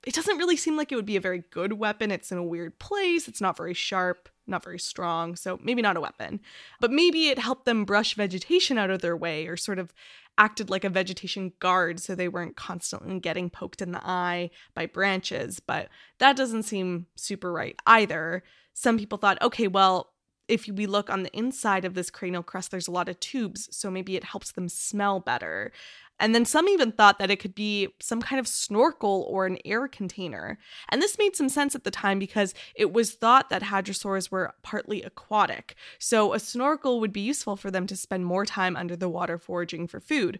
it 0.06 0.14
doesn't 0.14 0.38
really 0.38 0.58
seem 0.58 0.78
like 0.78 0.92
it 0.92 0.96
would 0.96 1.06
be 1.06 1.18
a 1.18 1.22
very 1.22 1.44
good 1.52 1.74
weapon. 1.74 2.12
It's 2.12 2.32
in 2.32 2.38
a 2.38 2.44
weird 2.44 2.80
place, 2.80 3.28
it's 3.28 3.42
not 3.42 3.58
very 3.58 3.74
sharp 3.74 4.30
not 4.48 4.64
very 4.64 4.80
strong, 4.80 5.36
so 5.36 5.60
maybe 5.62 5.82
not 5.82 5.98
a 5.98 6.02
weapon. 6.02 6.40
But 6.80 6.92
maybe 6.92 7.28
it 7.28 7.40
helped 7.40 7.66
them 7.66 7.86
brush 7.86 8.16
vegetation 8.16 8.78
out 8.78 8.90
of 8.90 9.02
their 9.02 9.18
way 9.18 9.48
or 9.48 9.58
sort 9.58 9.80
of 9.80 9.94
acted 10.38 10.70
like 10.70 10.84
a 10.84 10.90
vegetation 10.90 11.54
guard 11.60 12.00
so 12.00 12.14
they 12.14 12.28
weren't 12.28 12.56
constantly 12.56 13.20
getting 13.20 13.50
poked 13.50 13.82
in 13.82 13.92
the 13.92 14.06
eye 14.06 14.50
by 14.74 14.86
branches. 14.86 15.60
But 15.60 15.90
that 16.20 16.38
doesn't 16.38 16.64
seem 16.64 17.08
super 17.16 17.52
right 17.52 17.76
either. 17.86 18.44
Some 18.74 18.98
people 18.98 19.18
thought, 19.18 19.42
okay, 19.42 19.68
well, 19.68 20.12
if 20.48 20.68
we 20.68 20.86
look 20.86 21.10
on 21.10 21.24
the 21.24 21.36
inside 21.38 21.84
of 21.84 21.94
this 21.94 22.10
cranial 22.10 22.44
crest, 22.44 22.72
there's 22.72 22.88
a 22.88 22.92
lot 22.92 23.10
of 23.10 23.20
tubes, 23.20 23.68
so 23.76 23.92
maybe 23.92 24.16
it 24.16 24.24
helps 24.24 24.52
them 24.52 24.70
smell 24.70 25.20
better. 25.20 25.72
And 26.20 26.34
then 26.34 26.46
some 26.46 26.68
even 26.68 26.92
thought 26.92 27.20
that 27.20 27.32
it 27.32 27.40
could 27.40 27.56
be 27.56 27.90
some 28.00 28.22
kind 28.22 28.40
of 28.40 28.48
snorkel 28.48 29.26
or 29.30 29.46
an 29.46 29.60
air 29.66 29.88
container. 29.88 30.58
And 30.90 31.02
this 31.02 31.18
made 31.18 31.36
some 31.36 31.50
sense 31.50 31.76
at 31.76 31.84
the 31.84 31.92
time 31.92 32.20
because 32.20 32.54
it 32.76 32.92
was 32.92 33.14
thought 33.14 33.50
that 33.50 33.64
hadrosaurs 33.64 34.32
were 34.32 34.54
partly 34.64 35.04
aquatic. 35.04 35.76
So 36.00 36.34
a 36.34 36.40
snorkel 36.40 37.00
would 37.00 37.14
be 37.14 37.22
useful 37.22 37.56
for 37.56 37.72
them 37.72 37.88
to 37.88 37.96
spend 37.96 38.26
more 38.26 38.46
time 38.46 38.76
under 38.76 38.96
the 38.96 39.10
water 39.10 39.38
foraging 39.38 39.88
for 39.88 40.00
food. 40.00 40.40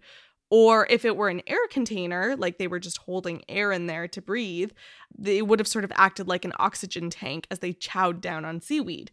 Or 0.50 0.88
if 0.90 1.04
it 1.04 1.18
were 1.18 1.28
an 1.28 1.42
air 1.46 1.68
container, 1.70 2.36
like 2.38 2.58
they 2.58 2.68
were 2.68 2.80
just 2.80 3.00
holding 3.00 3.44
air 3.50 3.72
in 3.74 3.88
there 3.88 4.08
to 4.08 4.22
breathe, 4.22 4.72
they 5.18 5.42
would 5.42 5.60
have 5.60 5.68
sort 5.68 5.84
of 5.84 5.92
acted 5.96 6.28
like 6.28 6.46
an 6.46 6.54
oxygen 6.58 7.10
tank 7.10 7.48
as 7.52 7.60
they 7.60 7.74
chowed 7.74 8.22
down 8.22 8.46
on 8.46 8.62
seaweed. 8.62 9.12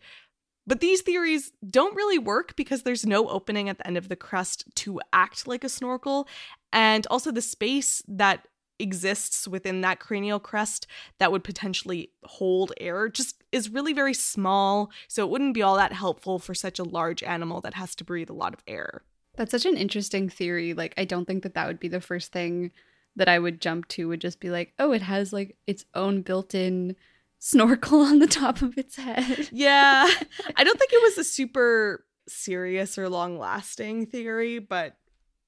But 0.66 0.80
these 0.80 1.02
theories 1.02 1.52
don't 1.68 1.94
really 1.94 2.18
work 2.18 2.56
because 2.56 2.83
there's 2.83 3.04
no 3.04 3.28
opening 3.28 3.68
at 3.68 3.78
the 3.78 3.87
end 3.87 3.97
of 3.97 4.09
the 4.09 4.16
crest 4.16 4.64
to 4.76 5.00
act 5.12 5.47
like 5.47 5.64
a 5.64 5.68
snorkel. 5.68 6.26
And 6.73 7.06
also, 7.09 7.30
the 7.30 7.42
space 7.42 8.02
that 8.09 8.49
exists 8.78 9.47
within 9.47 9.83
that 9.83 10.00
cranial 10.00 10.40
crest 10.40 10.87
that 11.18 11.30
would 11.30 11.44
potentially 11.44 12.11
hold 12.25 12.73
air 12.80 13.09
just 13.09 13.44
is 13.52 13.68
really 13.68 13.92
very 13.92 14.14
small. 14.14 14.90
So, 15.06 15.25
it 15.25 15.30
wouldn't 15.30 15.54
be 15.54 15.62
all 15.62 15.76
that 15.76 15.92
helpful 15.92 16.38
for 16.38 16.54
such 16.54 16.78
a 16.78 16.85
large 16.85 17.23
animal 17.23 17.61
that 17.61 17.75
has 17.75 17.94
to 17.97 18.04
breathe 18.04 18.30
a 18.30 18.35
lot 18.35 18.54
of 18.54 18.62
air. 18.66 19.02
That's 19.37 19.50
such 19.50 19.66
an 19.66 19.76
interesting 19.76 20.28
theory. 20.28 20.75
Like, 20.75 20.94
I 20.97 21.04
don't 21.04 21.26
think 21.26 21.42
that 21.42 21.54
that 21.54 21.66
would 21.66 21.80
be 21.80 21.88
the 21.88 22.00
first 22.00 22.33
thing 22.33 22.73
that 23.16 23.28
I 23.28 23.38
would 23.38 23.61
jump 23.61 23.87
to, 23.88 24.09
would 24.09 24.21
just 24.21 24.40
be 24.40 24.50
like, 24.50 24.73
oh, 24.78 24.92
it 24.92 25.02
has 25.02 25.33
like 25.33 25.56
its 25.66 25.85
own 25.94 26.23
built 26.23 26.54
in 26.54 26.97
snorkel 27.44 28.00
on 28.00 28.20
the 28.20 28.26
top 28.26 28.62
of 28.62 28.78
its 28.78 28.96
head. 28.96 29.50
Yeah. 29.52 30.08
I 30.56 30.64
don't 30.64 30.78
think 30.78 30.94
it 30.94 31.02
was 31.02 31.18
a 31.18 31.24
super 31.24 32.06
serious 32.26 32.96
or 32.96 33.10
long 33.10 33.38
lasting 33.38 34.06
theory, 34.06 34.60
but 34.60 34.96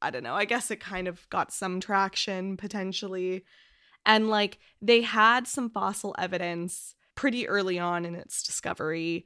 I 0.03 0.11
don't 0.11 0.23
know. 0.23 0.35
I 0.35 0.45
guess 0.45 0.71
it 0.71 0.79
kind 0.79 1.09
of 1.09 1.27
got 1.31 1.53
some 1.53 1.81
traction 1.81 2.59
potentially. 2.59 3.45
And 4.05 4.29
like 4.29 4.59
they 4.83 5.01
had 5.01 5.49
some 5.49 5.71
fossil 5.71 6.15
evidence 6.19 6.95
pretty 7.15 7.49
early 7.49 7.79
on 7.79 8.05
in 8.05 8.15
its 8.15 8.43
discovery 8.43 9.25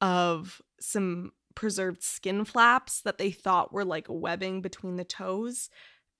of 0.00 0.62
some 0.80 1.32
preserved 1.56 2.04
skin 2.04 2.44
flaps 2.44 3.00
that 3.00 3.18
they 3.18 3.32
thought 3.32 3.72
were 3.72 3.84
like 3.84 4.06
webbing 4.08 4.60
between 4.60 4.94
the 4.94 5.04
toes. 5.04 5.70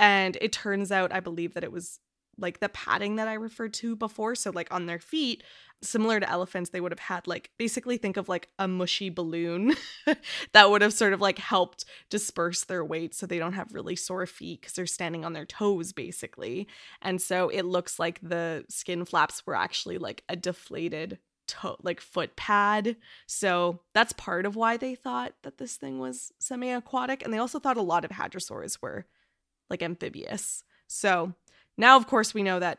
And 0.01 0.37
it 0.41 0.51
turns 0.51 0.91
out, 0.91 1.13
I 1.13 1.21
believe 1.21 1.55
that 1.55 1.65
it 1.65 1.71
was 1.71 2.01
like 2.39 2.61
the 2.61 2.69
padding 2.69 3.17
that 3.17 3.29
I 3.29 3.35
referred 3.35 3.75
to 3.75 3.97
before. 3.97 4.35
So, 4.35 4.51
like 4.51 4.73
on 4.73 4.87
their 4.87 4.99
feet, 4.99 5.43
similar 5.83 6.21
to 6.21 6.31
elephants, 6.31 6.71
they 6.71 6.81
would 6.81 6.93
have 6.93 6.99
had 6.99 7.27
like 7.27 7.51
basically 7.59 7.97
think 7.97 8.17
of 8.17 8.29
like 8.29 8.49
a 8.59 8.67
mushy 8.67 9.11
balloon 9.11 9.75
that 10.53 10.71
would 10.71 10.83
have 10.83 10.93
sort 10.93 11.13
of 11.13 11.21
like 11.21 11.39
helped 11.39 11.85
disperse 12.11 12.65
their 12.65 12.85
weight 12.85 13.15
so 13.15 13.27
they 13.27 13.39
don't 13.39 13.53
have 13.53 13.75
really 13.75 13.97
sore 13.97 14.27
feet 14.27 14.61
because 14.61 14.75
they're 14.75 14.87
standing 14.87 15.25
on 15.25 15.33
their 15.33 15.45
toes 15.45 15.93
basically. 15.93 16.67
And 17.03 17.21
so 17.21 17.49
it 17.49 17.65
looks 17.65 17.99
like 17.99 18.21
the 18.23 18.65
skin 18.69 19.05
flaps 19.05 19.47
were 19.47 19.57
actually 19.57 19.99
like 19.99 20.25
a 20.29 20.37
deflated 20.37 21.19
toe 21.47 21.77
like 21.83 22.01
foot 22.01 22.37
pad. 22.37 22.97
So 23.27 23.81
that's 23.95 24.13
part 24.15 24.47
of 24.47 24.57
why 24.57 24.77
they 24.77 24.95
thought 24.95 25.35
that 25.43 25.59
this 25.59 25.77
thing 25.77 25.99
was 25.99 26.33
semi-aquatic. 26.39 27.23
And 27.23 27.33
they 27.33 27.39
also 27.39 27.59
thought 27.59 27.77
a 27.77 27.83
lot 27.83 28.05
of 28.05 28.11
hadrosaurs 28.11 28.79
were 28.81 29.07
like 29.71 29.83
amphibious. 29.83 30.65
So 30.87 31.35
now, 31.77 31.97
of 31.97 32.07
course, 32.07 32.35
we 32.35 32.43
know 32.43 32.59
that 32.61 32.79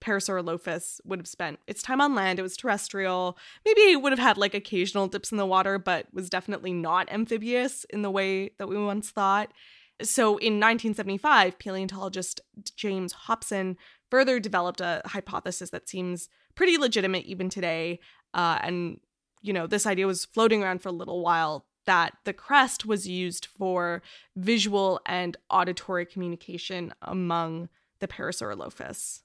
Parasaurolophus 0.00 1.00
would 1.04 1.18
have 1.18 1.26
spent 1.26 1.58
its 1.66 1.82
time 1.82 2.00
on 2.00 2.14
land. 2.14 2.38
It 2.38 2.42
was 2.42 2.56
terrestrial. 2.56 3.38
Maybe 3.64 3.80
it 3.80 4.02
would 4.02 4.12
have 4.12 4.18
had 4.18 4.36
like 4.36 4.54
occasional 4.54 5.08
dips 5.08 5.32
in 5.32 5.38
the 5.38 5.46
water, 5.46 5.78
but 5.78 6.06
was 6.12 6.28
definitely 6.28 6.72
not 6.72 7.10
amphibious 7.10 7.84
in 7.90 8.02
the 8.02 8.10
way 8.10 8.50
that 8.58 8.68
we 8.68 8.76
once 8.76 9.10
thought. 9.10 9.52
So 10.02 10.36
in 10.36 10.60
1975, 10.60 11.58
paleontologist 11.58 12.40
James 12.76 13.12
Hopson 13.12 13.76
further 14.10 14.38
developed 14.38 14.80
a 14.80 15.00
hypothesis 15.06 15.70
that 15.70 15.88
seems 15.88 16.28
pretty 16.54 16.76
legitimate 16.76 17.24
even 17.24 17.48
today. 17.48 18.00
Uh, 18.34 18.58
and, 18.62 19.00
you 19.40 19.54
know, 19.54 19.66
this 19.66 19.86
idea 19.86 20.06
was 20.06 20.26
floating 20.26 20.62
around 20.62 20.82
for 20.82 20.90
a 20.90 20.92
little 20.92 21.22
while 21.22 21.66
that 21.86 22.14
the 22.24 22.32
crest 22.32 22.84
was 22.84 23.08
used 23.08 23.46
for 23.46 24.02
visual 24.36 25.00
and 25.06 25.36
auditory 25.48 26.04
communication 26.04 26.92
among 27.00 27.68
the 28.00 28.08
Parasaurolophus. 28.08 29.22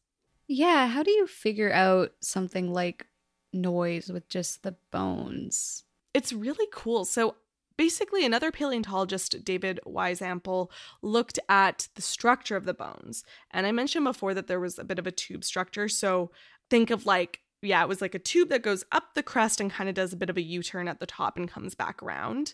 Yeah, 0.48 0.88
how 0.88 1.04
do 1.04 1.12
you 1.12 1.28
figure 1.28 1.72
out 1.72 2.12
something 2.22 2.72
like 2.74 3.08
noise 3.54 4.10
with 4.10 4.28
just 4.30 4.64
the 4.64 4.76
bones. 4.92 5.84
It's 6.14 6.34
really 6.34 6.68
cool. 6.72 7.06
So 7.06 7.36
basically 7.78 8.26
another 8.26 8.52
paleontologist 8.52 9.44
david 9.44 9.80
Weishampel 9.88 10.70
looked 11.02 11.40
at 11.50 11.88
the 11.96 12.02
structure 12.02 12.56
of 12.56 12.66
the 12.66 12.76
bones 12.76 13.24
and 13.50 13.66
i 13.66 13.72
mentioned 13.72 14.04
before 14.04 14.36
that 14.36 14.46
there 14.46 14.60
was 14.60 14.78
a 14.78 14.84
bit 14.84 15.00
of 15.00 15.08
a 15.08 15.12
tube 15.12 15.44
structure 15.44 15.88
so 15.88 16.30
think 16.70 16.92
of 16.92 17.08
like 17.08 17.40
yeah 17.64 17.82
it 17.82 17.88
was 17.88 18.02
like 18.02 18.14
a 18.14 18.20
tube 18.20 18.50
that 18.50 18.62
goes 18.62 18.84
up 18.92 19.16
the 19.16 19.24
crest 19.24 19.60
and 19.60 19.72
kind 19.72 19.90
of 19.90 19.96
does 19.96 20.14
a 20.14 20.18
bit 20.18 20.30
of 20.30 20.38
a 20.38 20.44
u-turn 20.44 20.88
at 20.88 21.00
the 21.00 21.08
top 21.08 21.38
and 21.38 21.50
comes 21.50 21.74
back 21.74 22.04
around 22.04 22.54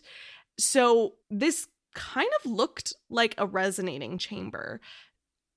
so 0.56 1.14
this 1.28 1.66
kind 1.94 2.30
of 2.38 2.50
looked 2.50 2.94
like 3.10 3.34
a 3.36 3.46
resonating 3.46 4.16
chamber 4.16 4.80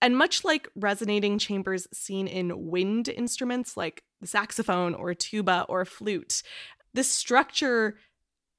and 0.01 0.17
much 0.17 0.43
like 0.43 0.69
resonating 0.75 1.37
chambers 1.37 1.87
seen 1.93 2.27
in 2.27 2.69
wind 2.69 3.07
instruments 3.07 3.77
like 3.77 4.03
the 4.19 4.27
saxophone 4.27 4.95
or 4.95 5.13
tuba 5.13 5.65
or 5.69 5.85
flute, 5.85 6.41
this 6.93 7.09
structure 7.09 7.97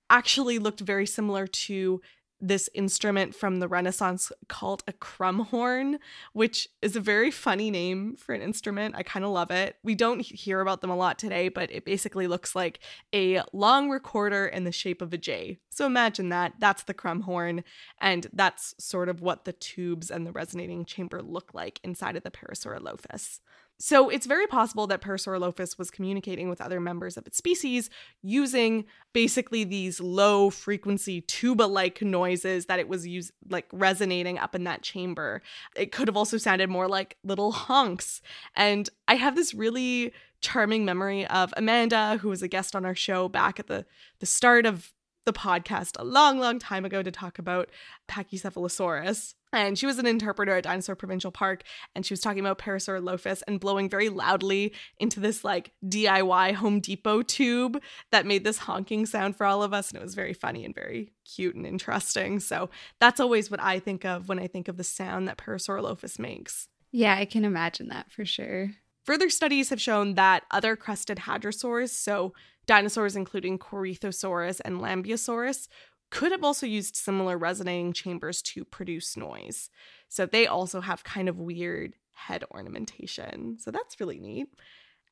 actually 0.09 0.59
looked 0.59 0.81
very 0.81 1.07
similar 1.07 1.47
to 1.47 2.01
this 2.43 2.69
instrument 2.75 3.35
from 3.35 3.61
the 3.61 3.69
Renaissance 3.69 4.33
called 4.49 4.83
a 4.89 4.93
crumhorn, 4.93 5.99
which 6.33 6.69
is 6.83 6.97
a 6.97 7.01
very 7.01 7.31
funny 7.31 7.71
name 7.71 8.17
for 8.17 8.35
an 8.35 8.43
instrument. 8.43 8.97
I 8.97 9.05
kind 9.05 9.25
of 9.25 9.31
love 9.31 9.53
it. 9.53 9.77
We 9.85 9.95
don't 9.95 10.21
hear 10.21 10.61
about 10.61 10.81
them 10.81 10.91
a 10.91 10.97
lot 10.97 11.19
today, 11.19 11.49
but 11.49 11.71
it 11.73 11.85
basically 11.85 12.27
looks 12.27 12.57
like 12.57 12.81
a 13.15 13.43
long 13.53 13.89
recorder 13.89 14.45
in 14.45 14.65
the 14.65 14.73
shape 14.73 15.01
of 15.01 15.13
a 15.13 15.19
J. 15.19 15.59
So 15.71 15.87
imagine 15.87 16.31
that. 16.31 16.55
That's 16.59 16.83
the 16.83 16.95
crumhorn. 16.95 17.63
And 18.01 18.27
that's 18.33 18.75
sort 18.79 19.09
of 19.09 19.23
what 19.23 19.45
the 19.45 19.53
tubes 19.53 20.11
and 20.11 20.27
the 20.27 20.33
resonating 20.33 20.85
chamber 20.85 21.23
look 21.23 21.55
like 21.55 21.81
inside 21.85 22.17
of 22.17 22.25
the 22.25 22.31
Parasaurolophus. 22.31 23.39
So 23.85 24.11
it's 24.11 24.27
very 24.27 24.47
possible 24.47 24.87
that 24.87 25.01
Parasaurolophus 25.01 25.77
was 25.77 25.91
communicating 25.91 26.49
with 26.49 26.61
other 26.61 26.79
members 26.79 27.17
of 27.17 27.27
its 27.27 27.37
species 27.37 27.91
using 28.23 28.85
basically 29.12 29.65
these 29.65 29.99
low 29.99 30.51
frequency 30.51 31.21
tuba 31.23 31.65
like 31.65 32.01
noises 32.01 32.67
that 32.67 32.79
it 32.79 32.87
was 32.87 33.09
use 33.09 33.33
like 33.51 33.67
resonating 33.73 34.39
up 34.39 34.55
in 34.55 34.62
that 34.65 34.83
chamber. 34.83 35.43
It 35.75 35.91
could 35.91 36.07
have 36.07 36.17
also 36.17 36.37
sounded 36.39 36.71
more 36.71 36.87
like 36.87 37.17
little 37.25 37.51
honks. 37.51 38.23
And 38.55 38.89
I 39.09 39.17
have 39.17 39.35
this 39.35 39.53
really 39.53 40.12
charming 40.41 40.85
memory 40.85 41.27
of 41.27 41.53
Amanda, 41.57 42.19
who 42.19 42.29
was 42.29 42.41
a 42.41 42.47
guest 42.47 42.77
on 42.77 42.87
our 42.87 42.95
show 42.95 43.29
back 43.29 43.59
at 43.59 43.67
the 43.67 43.85
the 44.21 44.27
start 44.27 44.65
of 44.65 44.93
the 45.25 45.33
podcast 45.33 45.99
a 45.99 46.05
long, 46.05 46.38
long 46.38 46.59
time 46.59 46.85
ago 46.85 47.02
to 47.02 47.11
talk 47.11 47.38
about 47.38 47.71
Pachycephalosaurus. 48.09 49.35
And 49.55 49.79
she 49.79 49.85
was 49.85 49.99
an 49.99 50.07
interpreter 50.07 50.57
at 50.57 50.64
Dinosaur 50.64 50.97
Provincial 50.97 51.31
Park, 51.31 51.62
and 51.95 52.07
she 52.07 52.14
was 52.14 52.21
talking 52.21 52.41
about 52.41 52.59
Parasaurolophus 52.59 53.43
and 53.47 53.61
blowing 53.61 53.91
very 53.91 54.09
loudly 54.09 54.73
into 54.99 55.21
this 55.21 55.45
like 55.45 55.73
DIY 55.87 56.55
Home 56.55 56.81
Depot 56.81 57.21
tube 57.21 57.81
that 58.11 58.25
made 58.25 58.45
this 58.45 58.59
honking 58.59 59.05
sound 59.05 59.37
for 59.37 59.45
all 59.45 59.62
of 59.62 59.75
us. 59.75 59.91
And 59.91 60.00
it 60.00 60.02
was 60.02 60.14
very 60.14 60.33
funny 60.33 60.64
and 60.64 60.75
very 60.75 61.12
cute 61.26 61.55
and 61.55 61.67
interesting. 61.67 62.41
So 62.41 62.71
that's 62.99 63.21
always 63.21 63.50
what 63.50 63.61
I 63.61 63.79
think 63.79 64.07
of 64.07 64.29
when 64.29 64.38
I 64.38 64.47
think 64.47 64.69
of 64.69 64.79
the 64.79 64.85
sound 64.85 65.29
that 65.29 65.37
Parasaurolophus 65.37 66.19
makes. 66.19 66.69
Yeah, 66.91 67.14
I 67.14 67.26
can 67.26 67.45
imagine 67.45 67.88
that 67.88 68.11
for 68.11 68.25
sure. 68.25 68.71
Further 69.05 69.29
studies 69.29 69.71
have 69.71 69.81
shown 69.81 70.15
that 70.15 70.45
other 70.51 70.77
crested 70.77 71.19
hadrosaurs, 71.19 71.91
so 71.91 72.33
dinosaurs 72.67 73.17
including 73.17 73.59
Corythosaurus 73.59 74.61
and 74.65 74.81
Lambeosaurus, 74.81 75.69
could 76.11 76.31
have 76.31 76.45
also 76.45 76.67
used 76.67 76.95
similar 76.95 77.39
resonating 77.39 77.93
chambers 77.93 78.43
to 78.43 78.65
produce 78.65 79.17
noise. 79.17 79.71
So 80.09 80.27
they 80.27 80.47
also 80.47 80.81
have 80.81 81.05
kind 81.05 81.29
of 81.29 81.39
weird 81.39 81.95
head 82.13 82.45
ornamentation. 82.51 83.57
So 83.59 83.71
that's 83.71 83.99
really 83.99 84.21
neat. 84.21 84.49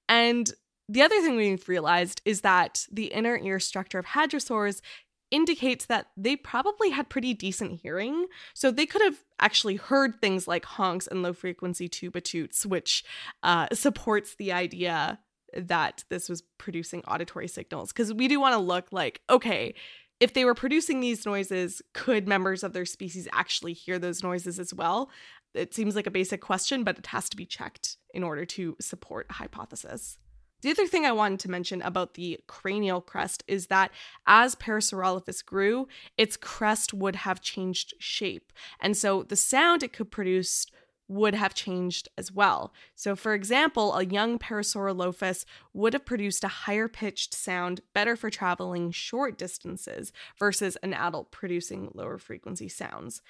And 0.09 0.53
the 0.89 1.03
other 1.03 1.21
thing 1.23 1.37
we've 1.37 1.69
realized 1.69 2.21
is 2.25 2.43
that 2.43 2.87
the 2.93 3.07
inner 3.07 3.39
ear 3.39 3.59
structure 3.61 3.99
of 3.99 4.07
hadrosaurs 4.07 4.81
indicates 5.31 5.87
that 5.87 6.09
they 6.17 6.37
probably 6.37 6.91
had 6.91 7.09
pretty 7.09 7.35
decent 7.35 7.81
hearing. 7.81 8.27
So 8.55 8.71
they 8.71 8.87
could 8.87 9.03
have 9.03 9.19
actually 9.39 9.77
heard 9.77 10.21
things 10.21 10.49
like 10.49 10.65
honks 10.65 11.07
and 11.07 11.23
low 11.23 11.33
frequency 11.33 11.89
tuba 11.89 12.21
toots, 12.21 12.67
which 12.67 13.05
uh, 13.43 13.69
supports 13.73 14.35
the 14.35 14.53
idea 14.53 15.19
that 15.57 16.05
this 16.11 16.29
was 16.29 16.43
producing 16.59 17.03
auditory 17.07 17.49
signals. 17.49 17.93
Because 17.93 18.13
we 18.15 18.29
do 18.29 18.41
want 18.41 18.55
to 18.55 18.61
look 18.61 18.89
like, 18.93 19.21
okay, 19.29 19.75
if 20.21 20.35
they 20.35 20.45
were 20.45 20.55
producing 20.55 21.01
these 21.01 21.25
noises, 21.25 21.81
could 21.95 22.29
members 22.29 22.63
of 22.63 22.73
their 22.73 22.85
species 22.85 23.27
actually 23.33 23.73
hear 23.73 23.99
those 23.99 24.23
noises 24.23 24.59
as 24.59 24.75
well? 24.75 25.11
It 25.55 25.75
seems 25.75 25.97
like 25.97 26.07
a 26.07 26.13
basic 26.13 26.41
question, 26.41 26.85
but 26.85 26.99
it 26.99 27.07
has 27.07 27.29
to 27.31 27.37
be 27.37 27.47
checked 27.47 27.97
in 28.15 28.23
order 28.23 28.45
to 28.45 28.77
support 28.81 29.27
a 29.31 29.35
hypothesis. 29.35 30.19
The 30.63 30.71
other 30.71 30.87
thing 30.87 31.07
I 31.07 31.13
wanted 31.13 31.41
to 31.41 31.51
mention 31.51 31.83
about 31.83 32.15
the 32.15 32.41
cranial 32.47 33.01
crest 33.01 33.43
is 33.47 33.69
that 33.69 33.91
as 34.27 34.55
Parasaurolophus 34.55 35.45
grew, 35.45 35.89
its 36.19 36.37
crest 36.37 36.93
would 36.93 37.17
have 37.17 37.41
changed 37.41 37.95
shape. 37.99 38.53
And 38.81 38.97
so 38.97 39.23
the 39.23 39.37
sound 39.37 39.83
it 39.83 39.93
could 39.93 40.11
produce 40.11 40.67
would 41.11 41.35
have 41.35 41.55
changed 41.55 42.09
as 42.17 42.31
well. 42.31 42.73
So, 42.95 43.17
for 43.17 43.35
example, 43.35 43.95
a 43.97 44.05
young 44.05 44.39
Parasaurolophus 44.39 45.45
would 45.73 45.93
have 45.93 46.07
produced 46.07 46.45
a 46.45 46.49
higher 46.49 46.87
pitched 46.87 47.35
sound 47.35 47.81
better 47.93 48.15
for 48.15 48.31
traveling 48.31 48.93
short 48.93 49.37
distances 49.37 50.13
versus 50.39 50.77
an 50.85 50.95
adult 50.95 51.33
producing 51.33 51.91
lower 51.95 52.17
frequency 52.17 52.69
sounds. 52.69 53.23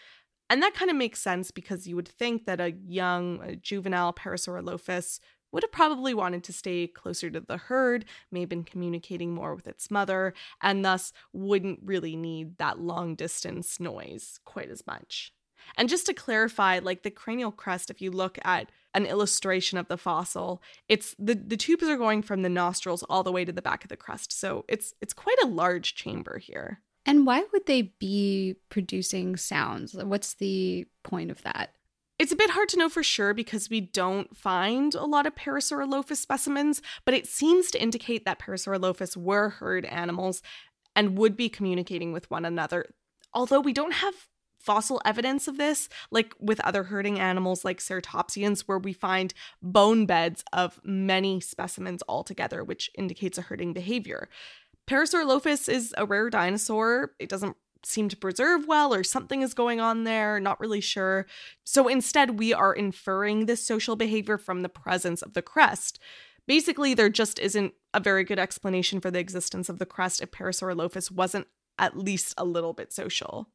And 0.51 0.63
that 0.63 0.75
kind 0.75 0.91
of 0.91 0.97
makes 0.97 1.23
sense 1.23 1.51
because 1.51 1.87
you 1.87 1.97
would 1.97 2.09
think 2.09 2.45
that 2.45 2.61
a 2.61 2.73
young, 2.73 3.41
a 3.43 3.57
juvenile 3.57 4.13
Parasaurolophus 4.13 5.21
would 5.53 5.63
have 5.63 5.73
probably 5.73 6.15
wanted 6.15 6.45
to 6.45 6.53
stay 6.53 6.87
closer 6.87 7.31
to 7.31 7.41
the 7.41 7.57
herd, 7.57 8.05
may 8.31 8.41
have 8.41 8.49
been 8.49 8.65
communicating 8.65 9.35
more 9.35 9.55
with 9.55 9.67
its 9.67 9.91
mother, 9.91 10.35
and 10.61 10.85
thus 10.85 11.13
wouldn't 11.33 11.81
really 11.85 12.17
need 12.17 12.59
that 12.59 12.79
long 12.79 13.15
distance 13.15 13.81
noise 13.81 14.41
quite 14.45 14.71
as 14.71 14.87
much. 14.87 15.33
And 15.77 15.89
just 15.89 16.07
to 16.07 16.15
clarify, 16.15 16.81
like 16.83 17.03
the 17.03 17.11
cranial 17.11 17.53
crest, 17.53 17.91
if 17.91 18.01
you 18.01 18.11
look 18.11 18.39
at 18.45 18.71
an 18.95 19.07
illustration 19.07 19.79
of 19.79 19.89
the 19.89 19.99
fossil, 19.99 20.63
it's 20.89 21.15
the, 21.19 21.35
the 21.35 21.57
tubes 21.57 21.85
are 21.85 21.97
going 21.97 22.23
from 22.23 22.43
the 22.43 22.49
nostrils 22.49 23.05
all 23.05 23.23
the 23.23 23.33
way 23.33 23.45
to 23.45 23.53
the 23.53 23.63
back 23.63 23.85
of 23.85 23.89
the 23.89 23.97
crest. 23.97 24.33
So 24.33 24.65
it's 24.69 24.95
it's 25.01 25.13
quite 25.13 25.41
a 25.43 25.47
large 25.47 25.95
chamber 25.95 26.39
here. 26.39 26.81
And 27.07 27.27
why 27.27 27.45
would 27.53 27.67
they 27.67 27.83
be 27.83 28.57
producing 28.69 29.37
sounds? 29.37 29.95
What's 29.95 30.35
the 30.35 30.87
point 31.03 31.31
of 31.31 31.43
that? 31.43 31.75
It's 32.21 32.33
a 32.33 32.37
bit 32.37 32.51
hard 32.51 32.69
to 32.69 32.77
know 32.77 32.91
for 32.91 33.03
sure 33.03 33.33
because 33.33 33.71
we 33.71 33.81
don't 33.81 34.37
find 34.37 34.95
a 34.95 35.07
lot 35.07 35.27
of 35.27 35.35
Parasaurolophus 35.35 36.19
specimens, 36.19 36.83
but 37.07 37.15
it 37.15 37.27
seems 37.27 37.71
to 37.71 37.83
indicate 37.83 38.27
that 38.27 38.39
Parasaurolophus 38.39 39.17
were 39.17 39.49
herd 39.49 39.87
animals 39.87 40.43
and 40.95 41.17
would 41.17 41.35
be 41.35 41.49
communicating 41.49 42.13
with 42.13 42.31
one 42.31 42.45
another. 42.45 42.85
Although 43.33 43.61
we 43.61 43.73
don't 43.73 43.95
have 43.95 44.13
fossil 44.59 45.01
evidence 45.03 45.49
of 45.49 45.57
this, 45.57 45.89
like 46.11 46.35
with 46.39 46.61
other 46.61 46.83
herding 46.83 47.19
animals 47.19 47.65
like 47.65 47.79
ceratopsians, 47.79 48.65
where 48.67 48.79
we 48.79 48.93
find 48.93 49.33
bone 49.63 50.05
beds 50.05 50.45
of 50.53 50.79
many 50.85 51.41
specimens 51.41 52.03
all 52.03 52.23
together, 52.23 52.63
which 52.63 52.91
indicates 52.99 53.39
a 53.39 53.43
herding 53.43 53.73
behavior. 53.73 54.29
Parasaurolophus 54.87 55.71
is 55.71 55.95
a 55.97 56.05
rare 56.05 56.29
dinosaur. 56.29 57.13
It 57.19 57.31
doesn't 57.31 57.57
seem 57.83 58.09
to 58.09 58.17
preserve 58.17 58.67
well, 58.67 58.93
or 58.93 59.03
something 59.03 59.43
is 59.43 59.55
going 59.55 59.81
on 59.81 60.05
there, 60.05 60.41
not 60.41 60.61
really 60.61 60.81
sure. 60.81 61.27
So 61.65 61.89
instead, 61.89 62.39
we 62.39 62.53
are 62.53 62.73
inferring 62.73 63.47
this 63.47 63.65
social 63.65 63.97
behavior 63.97 64.39
from 64.39 64.63
the 64.63 64.69
presence 64.69 65.23
of 65.23 65.35
the 65.35 65.43
crest. 65.43 65.99
Basically, 66.47 66.95
there 66.95 67.09
just 67.09 67.39
isn't 67.39 67.75
a 67.95 68.01
very 68.01 68.25
good 68.25 68.39
explanation 68.39 69.01
for 69.01 69.11
the 69.11 69.19
existence 69.19 69.69
of 69.69 69.79
the 69.79 69.87
crest 69.87 70.21
if 70.21 70.31
Parasaurolophus 70.31 71.11
wasn't 71.11 71.47
at 71.79 71.97
least 71.97 72.35
a 72.37 72.45
little 72.45 72.73
bit 72.73 72.93
social. 72.93 73.49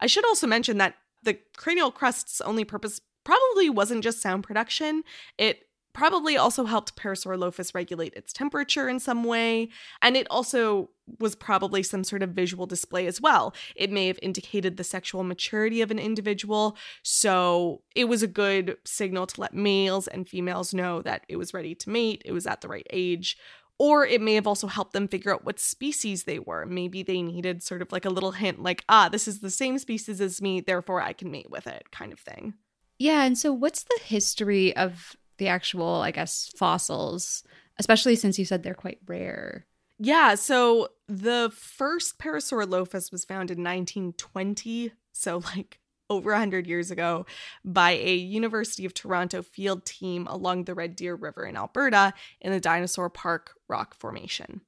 I 0.00 0.06
should 0.06 0.24
also 0.24 0.46
mention 0.46 0.78
that 0.78 0.96
the 1.22 1.38
cranial 1.56 1.90
crest's 1.90 2.40
only 2.40 2.64
purpose 2.64 3.00
probably 3.24 3.70
wasn't 3.70 4.02
just 4.02 4.20
sound 4.20 4.42
production. 4.42 5.02
It 5.38 5.64
probably 5.92 6.36
also 6.36 6.64
helped 6.64 6.96
Parasaurolophus 6.96 7.74
regulate 7.74 8.14
its 8.14 8.32
temperature 8.32 8.88
in 8.88 9.00
some 9.00 9.24
way, 9.24 9.68
and 10.00 10.16
it 10.16 10.26
also 10.30 10.90
was 11.18 11.34
probably 11.34 11.82
some 11.82 12.04
sort 12.04 12.22
of 12.22 12.30
visual 12.30 12.66
display 12.66 13.06
as 13.06 13.20
well. 13.20 13.54
It 13.74 13.90
may 13.90 14.06
have 14.06 14.18
indicated 14.22 14.76
the 14.76 14.84
sexual 14.84 15.24
maturity 15.24 15.82
of 15.82 15.90
an 15.90 15.98
individual, 15.98 16.76
so 17.02 17.82
it 17.94 18.04
was 18.04 18.22
a 18.22 18.28
good 18.28 18.76
signal 18.84 19.26
to 19.26 19.40
let 19.40 19.54
males 19.54 20.06
and 20.08 20.28
females 20.28 20.72
know 20.72 21.02
that 21.02 21.24
it 21.28 21.36
was 21.36 21.54
ready 21.54 21.74
to 21.74 21.90
mate, 21.90 22.22
it 22.24 22.32
was 22.32 22.46
at 22.46 22.60
the 22.60 22.68
right 22.68 22.86
age, 22.90 23.36
or 23.78 24.06
it 24.06 24.20
may 24.20 24.34
have 24.34 24.46
also 24.46 24.68
helped 24.68 24.92
them 24.92 25.08
figure 25.08 25.34
out 25.34 25.44
what 25.44 25.58
species 25.58 26.24
they 26.24 26.38
were. 26.38 26.64
Maybe 26.66 27.02
they 27.02 27.20
needed 27.20 27.62
sort 27.62 27.82
of 27.82 27.90
like 27.90 28.04
a 28.04 28.10
little 28.10 28.32
hint, 28.32 28.62
like, 28.62 28.84
ah, 28.88 29.08
this 29.08 29.26
is 29.26 29.40
the 29.40 29.50
same 29.50 29.78
species 29.78 30.20
as 30.20 30.40
me, 30.40 30.60
therefore 30.60 31.02
I 31.02 31.12
can 31.12 31.30
mate 31.30 31.50
with 31.50 31.66
it, 31.66 31.90
kind 31.90 32.12
of 32.12 32.20
thing. 32.20 32.54
Yeah. 32.98 33.24
And 33.24 33.36
so, 33.36 33.52
what's 33.52 33.82
the 33.82 33.98
history 34.04 34.76
of 34.76 35.16
the 35.42 35.48
actual, 35.48 35.96
I 35.96 36.12
guess, 36.12 36.52
fossils, 36.56 37.42
especially 37.78 38.14
since 38.14 38.38
you 38.38 38.44
said 38.44 38.62
they're 38.62 38.74
quite 38.74 39.00
rare? 39.06 39.66
Yeah. 39.98 40.36
So, 40.36 40.88
the 41.08 41.52
first 41.54 42.18
Parasaurolophus 42.18 43.10
was 43.10 43.24
found 43.24 43.50
in 43.50 43.58
1920. 43.58 44.92
So, 45.12 45.38
like, 45.38 45.80
over 46.08 46.30
100 46.30 46.66
years 46.66 46.90
ago 46.90 47.26
by 47.64 47.92
a 47.92 48.14
University 48.14 48.84
of 48.84 48.94
Toronto 48.94 49.42
field 49.42 49.84
team 49.84 50.26
along 50.28 50.64
the 50.64 50.74
Red 50.74 50.94
Deer 50.94 51.14
River 51.14 51.44
in 51.44 51.56
Alberta 51.56 52.12
in 52.40 52.52
the 52.52 52.60
Dinosaur 52.60 53.10
Park 53.10 53.54
rock 53.68 53.94
formation. 53.94 54.60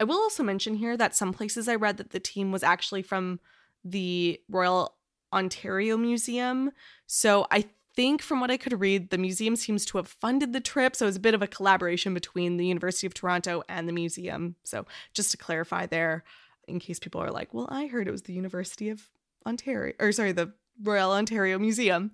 I 0.00 0.04
will 0.04 0.18
also 0.18 0.42
mention 0.42 0.74
here 0.74 0.96
that 0.96 1.14
some 1.14 1.32
places 1.32 1.68
I 1.68 1.74
read 1.74 1.98
that 1.98 2.10
the 2.10 2.20
team 2.20 2.50
was 2.50 2.62
actually 2.62 3.02
from 3.02 3.40
the 3.84 4.40
Royal 4.48 4.94
Ontario 5.32 5.96
Museum. 5.96 6.70
So 7.06 7.46
I 7.50 7.66
think 7.96 8.22
from 8.22 8.40
what 8.40 8.50
I 8.50 8.56
could 8.56 8.80
read, 8.80 9.10
the 9.10 9.18
museum 9.18 9.56
seems 9.56 9.84
to 9.86 9.98
have 9.98 10.08
funded 10.08 10.52
the 10.52 10.60
trip. 10.60 10.96
So 10.96 11.06
it 11.06 11.08
was 11.08 11.16
a 11.16 11.20
bit 11.20 11.34
of 11.34 11.42
a 11.42 11.46
collaboration 11.46 12.14
between 12.14 12.56
the 12.56 12.66
University 12.66 13.06
of 13.06 13.14
Toronto 13.14 13.62
and 13.68 13.88
the 13.88 13.92
museum. 13.92 14.56
So 14.64 14.86
just 15.12 15.30
to 15.30 15.36
clarify 15.36 15.86
there, 15.86 16.24
in 16.66 16.78
case 16.78 16.98
people 16.98 17.22
are 17.22 17.30
like, 17.30 17.52
well, 17.52 17.68
I 17.70 17.86
heard 17.86 18.08
it 18.08 18.12
was 18.12 18.22
the 18.22 18.32
University 18.32 18.90
of 18.90 19.02
Ontario, 19.46 19.94
or 20.00 20.12
sorry, 20.12 20.32
the 20.32 20.52
Royal 20.82 21.12
Ontario 21.12 21.58
Museum. 21.58 22.12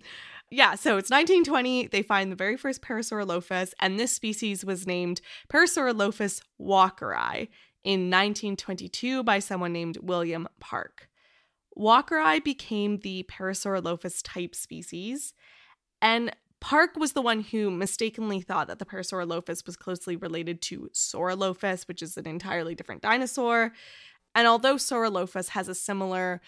Yeah, 0.51 0.75
so 0.75 0.97
it's 0.97 1.11
1920. 1.11 1.87
They 1.87 2.03
find 2.03 2.31
the 2.31 2.37
very 2.37 2.57
first 2.57 2.83
Parasaurolophus, 2.83 3.73
and 3.79 3.99
this 3.99 4.13
species 4.13 4.65
was 4.65 4.87
named 4.87 5.21
Parasaurolophus 5.49 6.43
walkeri 6.61 7.49
in 7.85 8.11
1922 8.11 9.23
by 9.23 9.39
someone 9.39 9.73
named 9.73 9.99
William 10.03 10.49
Park. 10.59 11.09
Walkeri 11.79 12.43
became 12.43 12.99
the 12.99 13.25
Parasaurolophus 13.31 14.21
type 14.25 14.57
species, 14.57 15.33
and 16.03 16.35
Park 16.61 16.97
was 16.97 17.13
the 17.13 17.23
one 17.23 17.41
who 17.41 17.71
mistakenly 17.71 18.41
thought 18.41 18.69
that 18.69 18.79
the 18.79 18.85
Parasaurolophus 18.85 19.65
was 19.65 19.77
closely 19.77 20.15
related 20.15 20.61
to 20.63 20.91
Saurolophus, 20.93 21.89
which 21.89 22.03
is 22.03 22.17
an 22.19 22.27
entirely 22.27 22.75
different 22.75 23.01
dinosaur. 23.01 23.73
And 24.35 24.47
although 24.47 24.77
Saurolophus 24.77 25.49
has 25.51 25.69
a 25.69 25.75
similar, 25.75 26.43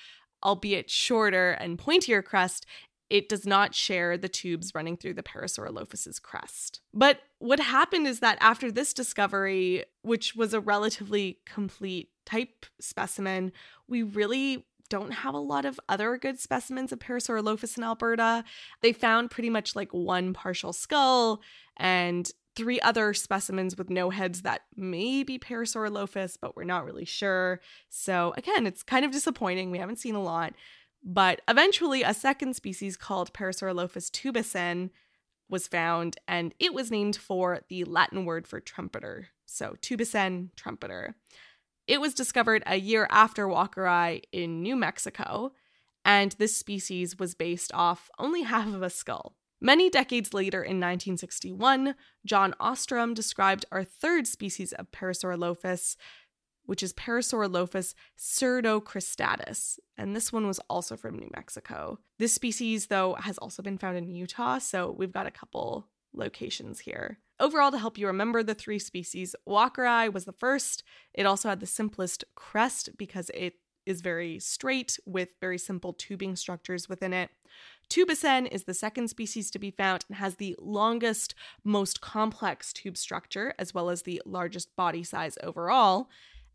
albeit 0.45 0.91
shorter 0.91 1.53
and 1.53 1.79
pointier 1.79 2.23
crest, 2.23 2.67
it 3.09 3.29
does 3.29 3.47
not 3.47 3.75
share 3.75 4.17
the 4.17 4.29
tubes 4.29 4.75
running 4.75 4.97
through 4.97 5.15
the 5.15 5.23
Parasaurolophus's 5.23 6.19
crest. 6.19 6.81
But 6.95 7.21
what 7.39 7.61
happened 7.61 8.07
is 8.07 8.21
that 8.21 8.39
after 8.41 8.71
this 8.71 8.95
discovery, 8.95 9.85
which 10.03 10.35
was 10.35 10.55
a 10.55 10.61
relatively 10.61 11.39
complete 11.45 12.11
type 12.25 12.67
specimen, 12.81 13.53
we 13.89 14.03
really 14.03 14.67
don't 14.93 15.11
have 15.11 15.33
a 15.33 15.39
lot 15.39 15.65
of 15.65 15.81
other 15.89 16.19
good 16.19 16.39
specimens 16.39 16.93
of 16.93 16.99
Parasaurolophus 16.99 17.79
in 17.79 17.83
Alberta. 17.83 18.45
They 18.83 18.93
found 18.93 19.31
pretty 19.31 19.49
much 19.49 19.75
like 19.75 19.91
one 19.95 20.35
partial 20.35 20.75
skull 20.75 21.41
and 21.79 22.31
three 22.57 22.79
other 22.81 23.15
specimens 23.15 23.79
with 23.79 23.89
no 23.89 24.11
heads 24.11 24.43
that 24.43 24.65
may 24.77 25.23
be 25.23 25.39
Parasaurolophus, 25.39 26.37
but 26.39 26.55
we're 26.55 26.65
not 26.65 26.85
really 26.85 27.07
sure. 27.07 27.63
So, 27.89 28.35
again, 28.37 28.67
it's 28.67 28.83
kind 28.83 29.07
of 29.07 29.13
disappointing. 29.13 29.71
We 29.71 29.79
haven't 29.79 29.99
seen 29.99 30.15
a 30.15 30.23
lot. 30.23 30.53
But 31.03 31.41
eventually, 31.49 32.03
a 32.03 32.13
second 32.13 32.55
species 32.55 32.99
called 32.99 33.33
Parasaurolophus 33.33 34.11
tubicen 34.11 34.91
was 35.49 35.69
found, 35.69 36.19
and 36.29 36.55
it 36.59 36.75
was 36.75 36.91
named 36.91 37.17
for 37.17 37.63
the 37.71 37.85
Latin 37.85 38.27
word 38.27 38.47
for 38.47 38.61
trumpeter. 38.61 39.29
So, 39.47 39.75
tubicen, 39.81 40.51
trumpeter. 40.55 41.15
It 41.87 42.01
was 42.01 42.15
discovered 42.15 42.63
a 42.67 42.77
year 42.77 43.07
after 43.11 43.47
Walkeri 43.47 44.23
in 44.33 44.63
New 44.63 44.77
Mexico, 44.77 45.53
and 46.05 46.33
this 46.33 46.57
species 46.57 47.19
was 47.19 47.35
based 47.35 47.73
off 47.75 48.11
only 48.19 48.43
half 48.53 48.69
of 48.69 48.83
a 48.83 48.91
skull. 48.91 49.37
Many 49.61 49.91
decades 49.91 50.35
later, 50.35 50.61
in 50.61 50.81
1961, 50.81 51.95
John 52.27 52.53
Ostrom 52.59 53.15
described 53.15 53.65
our 53.71 53.85
third 53.85 54.27
species 54.27 54.73
of 54.73 54.91
Parasaurolophus, 54.91 55.97
which 56.65 56.83
is 56.83 56.93
Parasaurolophus 56.93 57.95
pseudocristatus, 58.19 59.79
and 59.97 60.17
this 60.17 60.33
one 60.33 60.49
was 60.49 60.59
also 60.69 60.97
from 60.97 61.17
New 61.17 61.31
Mexico. 61.33 62.01
This 62.19 62.35
species, 62.35 62.89
though, 62.89 63.15
has 63.15 63.39
also 63.39 63.63
been 63.63 63.79
found 63.79 63.97
in 63.97 64.11
Utah, 64.11 64.59
so 64.59 64.91
we've 64.91 65.13
got 65.13 65.29
a 65.29 65.33
couple 65.33 65.87
locations 66.13 66.81
here. 66.81 67.19
Overall, 67.43 67.73
to 67.73 67.79
help 67.79 67.99
you 67.99 68.07
remember 68.07 68.45
the 68.45 68.55
three 68.55 68.79
species, 68.79 69.35
Walkeri 69.49 70.13
was 70.13 70.27
the 70.27 70.33
first. 70.33 70.85
It 71.13 71.27
also 71.27 71.49
had 71.49 71.59
the 71.59 71.67
simplest 71.67 72.23
crest 72.37 72.91
because 72.97 73.33
it 73.35 73.55
is 73.85 74.01
very 74.01 74.39
straight 74.39 74.97
with 75.07 75.31
very 75.41 75.59
simple 75.59 75.93
tubing 75.93 76.37
structures 76.37 76.89
within 76.89 77.13
it. 77.13 77.31
Tubicen 77.91 78.47
is 78.47 78.63
the 78.63 78.75
second 78.75 79.09
species 79.09 79.51
to 79.51 79.59
be 79.59 79.73
found 79.73 80.05
and 80.09 80.19
has 80.19 80.37
the 80.37 80.55
longest, 80.61 81.35
most 81.65 82.01
complex 82.01 82.73
tube 82.73 82.97
structure, 82.97 83.55
as 83.59 83.75
well 83.75 83.91
as 83.91 84.03
the 84.03 84.23
largest 84.25 84.77
body 84.77 85.03
size 85.03 85.37
overall. 85.43 86.09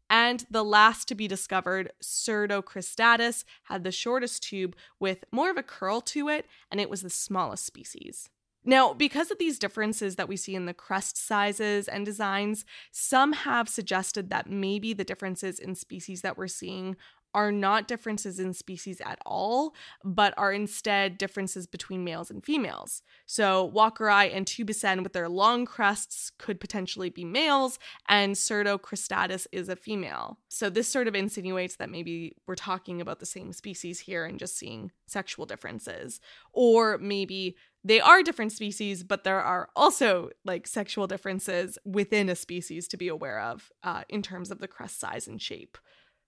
And 0.10 0.46
the 0.50 0.64
last 0.64 1.10
to 1.10 1.16
be 1.16 1.28
discovered, 1.28 1.92
Pseudocristatus, 2.02 3.44
had 3.64 3.84
the 3.84 3.92
shortest 3.92 4.42
tube 4.42 4.74
with 5.02 5.26
more 5.34 5.50
of 5.52 5.58
a 5.58 5.64
curl 5.64 6.00
to 6.00 6.30
it, 6.30 6.46
and 6.72 6.80
it 6.80 6.90
was 6.90 7.02
the 7.02 7.10
smallest 7.10 7.66
species. 7.66 8.30
Now, 8.68 8.94
because 8.94 9.32
of 9.32 9.38
these 9.38 9.58
differences 9.58 10.18
that 10.18 10.28
we 10.28 10.36
see 10.36 10.54
in 10.54 10.66
the 10.66 10.74
crest 10.74 11.18
sizes 11.18 11.88
and 11.88 12.06
designs, 12.06 12.66
some 12.92 13.32
have 13.32 13.70
suggested 13.70 14.30
that 14.30 14.50
maybe 14.50 14.92
the 14.92 15.06
differences 15.06 15.58
in 15.58 15.74
species 15.74 16.22
that 16.22 16.38
we're 16.38 16.50
seeing 16.50 16.98
are 17.34 17.52
not 17.52 17.88
differences 17.88 18.40
in 18.40 18.54
species 18.54 19.00
at 19.00 19.20
all, 19.26 19.74
but 20.04 20.34
are 20.38 20.52
instead 20.52 21.18
differences 21.18 21.68
between 21.68 22.04
males 22.04 22.30
and 22.30 22.44
females. 22.44 23.04
So, 23.26 23.72
Walkeri 23.74 24.36
and 24.36 24.46
Tubicen, 24.46 25.04
with 25.04 25.14
their 25.14 25.30
long 25.30 25.66
crests, 25.66 26.32
could 26.38 26.60
potentially 26.60 27.10
be 27.10 27.24
males, 27.24 27.80
and 28.10 28.36
Pseudocristatus 28.36 29.48
is 29.52 29.70
a 29.70 29.76
female. 29.76 30.40
So, 30.50 30.70
this 30.70 30.88
sort 30.90 31.08
of 31.08 31.16
insinuates 31.16 31.76
that 31.76 31.92
maybe 31.92 32.36
we're 32.48 32.56
talking 32.56 33.00
about 33.00 33.20
the 33.20 33.26
same 33.26 33.54
species 33.54 34.00
here 34.00 34.26
and 34.26 34.40
just 34.40 34.58
seeing 34.58 34.92
sexual 35.06 35.46
differences. 35.46 36.20
Or 36.54 36.98
maybe 36.98 37.56
they 37.88 38.02
are 38.02 38.22
different 38.22 38.52
species, 38.52 39.04
but 39.04 39.24
there 39.24 39.42
are 39.42 39.70
also 39.74 40.30
like 40.44 40.68
sexual 40.68 41.08
differences 41.08 41.78
within 41.86 42.28
a 42.28 42.36
species 42.36 42.86
to 42.90 42.98
be 42.98 43.08
aware 43.08 43.40
of 43.40 43.72
uh, 43.82 44.04
in 44.10 44.22
terms 44.22 44.52
of 44.52 44.60
the 44.60 44.68
crest 44.68 45.00
size 45.00 45.26
and 45.26 45.42
shape. 45.42 45.78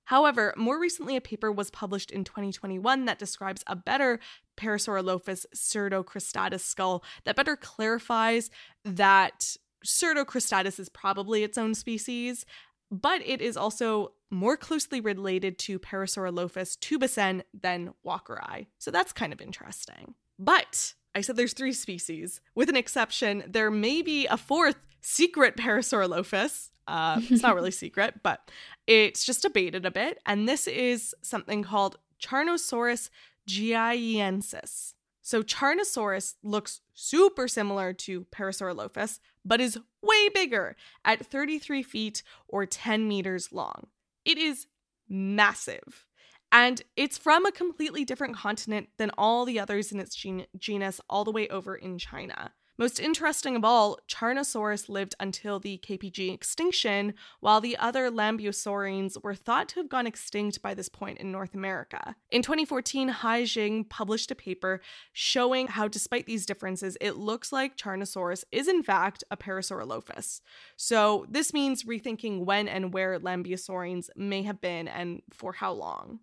However, 0.06 0.54
more 0.56 0.80
recently, 0.80 1.18
a 1.18 1.22
paper 1.22 1.52
was 1.52 1.70
published 1.70 2.12
in 2.12 2.24
2021 2.24 3.04
that 3.06 3.20
describes 3.20 3.62
a 3.68 3.76
better 3.76 4.22
Parasaurolophus 4.58 5.46
pseudocristatus 5.54 6.62
skull 6.62 7.04
that 7.26 7.36
better 7.36 7.58
clarifies 7.58 8.50
that 8.86 9.58
pseudocristatus 9.86 10.80
is 10.80 10.88
probably 10.88 11.44
its 11.44 11.58
own 11.58 11.76
species, 11.76 12.46
but 12.90 13.22
it 13.26 13.42
is 13.42 13.58
also 13.58 14.14
more 14.32 14.56
closely 14.56 15.02
related 15.02 15.60
to 15.60 15.78
Parasaurolophus 15.78 16.78
tubicen 16.80 17.42
than 17.54 17.94
Walkeri. 18.06 18.68
So 18.78 18.92
that's 18.92 19.12
kind 19.12 19.34
of 19.34 19.42
interesting. 19.42 20.16
But 20.40 20.94
I 21.20 21.22
said 21.22 21.36
there's 21.36 21.52
three 21.52 21.74
species. 21.74 22.40
With 22.56 22.70
an 22.70 22.78
exception, 22.78 23.44
there 23.46 23.70
may 23.70 24.02
be 24.02 24.26
a 24.28 24.38
fourth 24.38 24.78
secret 25.02 25.58
Parasaurolophus. 25.58 26.70
Uh, 26.88 27.20
it's 27.30 27.44
not 27.44 27.56
really 27.56 27.72
secret, 27.86 28.24
but 28.24 28.50
it's 28.88 29.26
just 29.26 29.42
debated 29.42 29.86
a 29.86 29.92
bit. 29.92 30.22
And 30.26 30.48
this 30.48 30.66
is 30.66 31.14
something 31.22 31.62
called 31.62 31.98
Charonosaurus 32.24 33.10
jiayinensis. 33.50 34.94
So 35.22 35.44
Charonosaurus 35.44 36.36
looks 36.42 36.80
super 36.94 37.50
similar 37.50 37.92
to 37.94 38.22
Parasaurolophus, 38.32 39.20
but 39.44 39.60
is 39.60 39.78
way 40.02 40.30
bigger 40.30 40.78
at 41.04 41.26
33 41.26 41.84
feet 41.84 42.24
or 42.48 42.66
10 42.66 43.10
meters 43.10 43.52
long. 43.52 43.88
It 44.24 44.38
is 44.38 44.68
massive. 45.10 46.06
And 46.52 46.82
it's 46.96 47.18
from 47.18 47.46
a 47.46 47.52
completely 47.52 48.06
different 48.06 48.36
continent 48.36 48.90
than 48.98 49.12
all 49.18 49.46
the 49.46 49.60
others 49.60 49.92
in 49.92 50.00
its 50.00 50.16
gen- 50.16 50.48
genus, 50.58 51.00
all 51.10 51.24
the 51.24 51.32
way 51.32 51.48
over 51.50 51.76
in 51.76 51.98
China. 51.98 52.54
Most 52.80 52.98
interesting 53.02 53.58
of 53.58 53.66
all, 53.66 54.00
Charonosaurus 54.08 54.88
lived 54.88 55.14
until 55.20 55.60
the 55.60 55.80
KPG 55.86 56.34
extinction, 56.34 57.14
while 57.42 57.60
the 57.60 57.76
other 57.76 58.10
Lambeosaurines 58.10 59.22
were 59.22 59.36
thought 59.36 59.68
to 59.68 59.82
have 59.82 59.90
gone 59.90 60.08
extinct 60.08 60.62
by 60.62 60.74
this 60.74 60.88
point 60.88 61.18
in 61.18 61.30
North 61.30 61.54
America. 61.54 62.16
In 62.32 62.42
2014, 62.42 63.10
Hai 63.10 63.44
Xing 63.44 63.90
published 63.90 64.32
a 64.32 64.36
paper 64.36 64.80
showing 65.12 65.68
how, 65.68 65.90
despite 65.90 66.26
these 66.26 66.46
differences, 66.46 66.98
it 67.02 67.18
looks 67.18 67.52
like 67.52 67.76
Charonosaurus 67.76 68.46
is 68.50 68.70
in 68.70 68.82
fact 68.82 69.26
a 69.30 69.36
Parasaurolophus. 69.36 70.40
So, 70.78 71.26
this 71.30 71.52
means 71.52 71.84
rethinking 71.84 72.46
when 72.46 72.70
and 72.70 72.94
where 72.94 73.20
Lambeosaurines 73.20 74.08
may 74.16 74.44
have 74.44 74.62
been 74.62 74.88
and 74.88 75.22
for 75.32 75.52
how 75.52 75.74
long. 75.74 76.22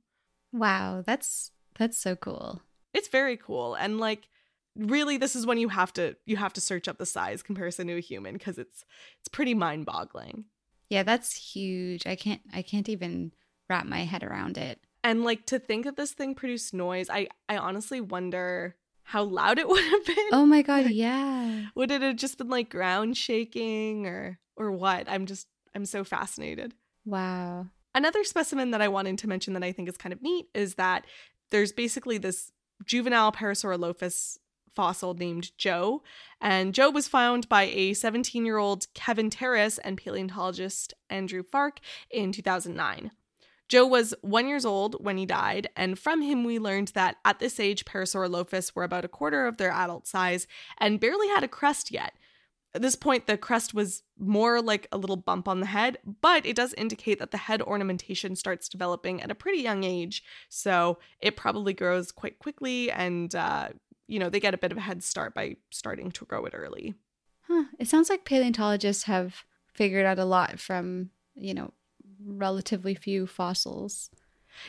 Wow, 0.52 1.02
that's 1.04 1.50
that's 1.78 1.98
so 1.98 2.16
cool. 2.16 2.62
It's 2.94 3.08
very 3.08 3.36
cool. 3.36 3.74
And 3.74 3.98
like 3.98 4.28
really 4.76 5.16
this 5.16 5.34
is 5.34 5.46
when 5.46 5.58
you 5.58 5.68
have 5.68 5.92
to 5.94 6.16
you 6.26 6.36
have 6.36 6.52
to 6.52 6.60
search 6.60 6.86
up 6.88 6.98
the 6.98 7.06
size 7.06 7.42
comparison 7.42 7.86
to 7.86 7.96
a 7.96 8.00
human 8.00 8.34
because 8.34 8.58
it's 8.58 8.84
it's 9.20 9.28
pretty 9.28 9.54
mind-boggling. 9.54 10.44
Yeah 10.90 11.02
that's 11.02 11.34
huge. 11.54 12.06
I 12.06 12.16
can't 12.16 12.40
i 12.52 12.62
can't 12.62 12.88
even 12.88 13.32
wrap 13.68 13.86
my 13.86 14.04
head 14.04 14.22
around 14.22 14.58
it. 14.58 14.80
And 15.04 15.24
like 15.24 15.46
to 15.46 15.58
think 15.58 15.84
that 15.84 15.96
this 15.96 16.12
thing 16.12 16.34
produced 16.34 16.74
noise 16.74 17.08
i 17.10 17.28
i 17.48 17.56
honestly 17.56 18.00
wonder 18.00 18.76
how 19.02 19.22
loud 19.22 19.58
it 19.58 19.68
would 19.68 19.84
have 19.84 20.06
been. 20.06 20.28
Oh 20.32 20.46
my 20.46 20.62
god 20.62 20.90
yeah. 20.90 21.66
Would 21.74 21.90
it 21.90 22.02
have 22.02 22.16
just 22.16 22.38
been 22.38 22.48
like 22.48 22.70
ground 22.70 23.16
shaking 23.16 24.06
or 24.06 24.38
or 24.56 24.72
what? 24.72 25.08
I'm 25.08 25.26
just 25.26 25.48
i'm 25.74 25.84
so 25.84 26.04
fascinated. 26.04 26.74
Wow 27.04 27.66
another 27.96 28.22
specimen 28.22 28.70
that 28.70 28.80
i 28.80 28.86
wanted 28.86 29.18
to 29.18 29.26
mention 29.26 29.54
that 29.54 29.64
i 29.64 29.72
think 29.72 29.88
is 29.88 29.96
kind 29.96 30.12
of 30.12 30.22
neat 30.22 30.46
is 30.54 30.76
that 30.76 31.04
there's 31.50 31.72
basically 31.72 32.18
this 32.18 32.52
juvenile 32.84 33.32
Parasaurolophus 33.32 34.38
fossil 34.74 35.14
named 35.14 35.56
Joe. 35.56 36.02
And 36.40 36.74
Joe 36.74 36.90
was 36.90 37.08
found 37.08 37.48
by 37.48 37.64
a 37.64 37.94
17 37.94 38.44
year 38.44 38.58
old 38.58 38.86
Kevin 38.94 39.30
Terris 39.30 39.78
and 39.78 39.96
paleontologist 39.96 40.92
Andrew 41.08 41.42
Farke 41.42 41.78
in 42.10 42.30
2009. 42.30 43.10
Joe 43.68 43.86
was 43.86 44.14
one 44.20 44.46
years 44.46 44.64
old 44.64 45.04
when 45.04 45.16
he 45.16 45.26
died, 45.26 45.68
and 45.74 45.98
from 45.98 46.22
him 46.22 46.44
we 46.44 46.60
learned 46.60 46.88
that 46.88 47.16
at 47.24 47.40
this 47.40 47.58
age, 47.58 47.84
Parasaurolophus 47.84 48.76
were 48.76 48.84
about 48.84 49.04
a 49.04 49.08
quarter 49.08 49.44
of 49.48 49.56
their 49.56 49.72
adult 49.72 50.06
size 50.06 50.46
and 50.78 51.00
barely 51.00 51.26
had 51.26 51.42
a 51.42 51.48
crest 51.48 51.90
yet. 51.90 52.12
At 52.76 52.82
this 52.82 52.94
point, 52.94 53.26
the 53.26 53.38
crest 53.38 53.72
was 53.72 54.02
more 54.18 54.60
like 54.60 54.86
a 54.92 54.98
little 54.98 55.16
bump 55.16 55.48
on 55.48 55.60
the 55.60 55.66
head, 55.66 55.96
but 56.20 56.44
it 56.44 56.54
does 56.54 56.74
indicate 56.74 57.18
that 57.20 57.30
the 57.30 57.38
head 57.38 57.62
ornamentation 57.62 58.36
starts 58.36 58.68
developing 58.68 59.22
at 59.22 59.30
a 59.30 59.34
pretty 59.34 59.62
young 59.62 59.82
age, 59.82 60.22
so 60.50 60.98
it 61.18 61.36
probably 61.36 61.72
grows 61.72 62.12
quite 62.12 62.38
quickly, 62.38 62.90
and 62.90 63.34
uh, 63.34 63.70
you 64.08 64.18
know 64.18 64.28
they 64.28 64.40
get 64.40 64.52
a 64.52 64.58
bit 64.58 64.72
of 64.72 64.76
a 64.76 64.82
head 64.82 65.02
start 65.02 65.32
by 65.32 65.56
starting 65.70 66.10
to 66.10 66.26
grow 66.26 66.44
it 66.44 66.52
early. 66.54 66.92
Huh. 67.48 67.64
It 67.78 67.88
sounds 67.88 68.10
like 68.10 68.26
paleontologists 68.26 69.04
have 69.04 69.44
figured 69.72 70.04
out 70.04 70.18
a 70.18 70.26
lot 70.26 70.60
from 70.60 71.08
you 71.34 71.54
know 71.54 71.72
relatively 72.22 72.94
few 72.94 73.26
fossils. 73.26 74.10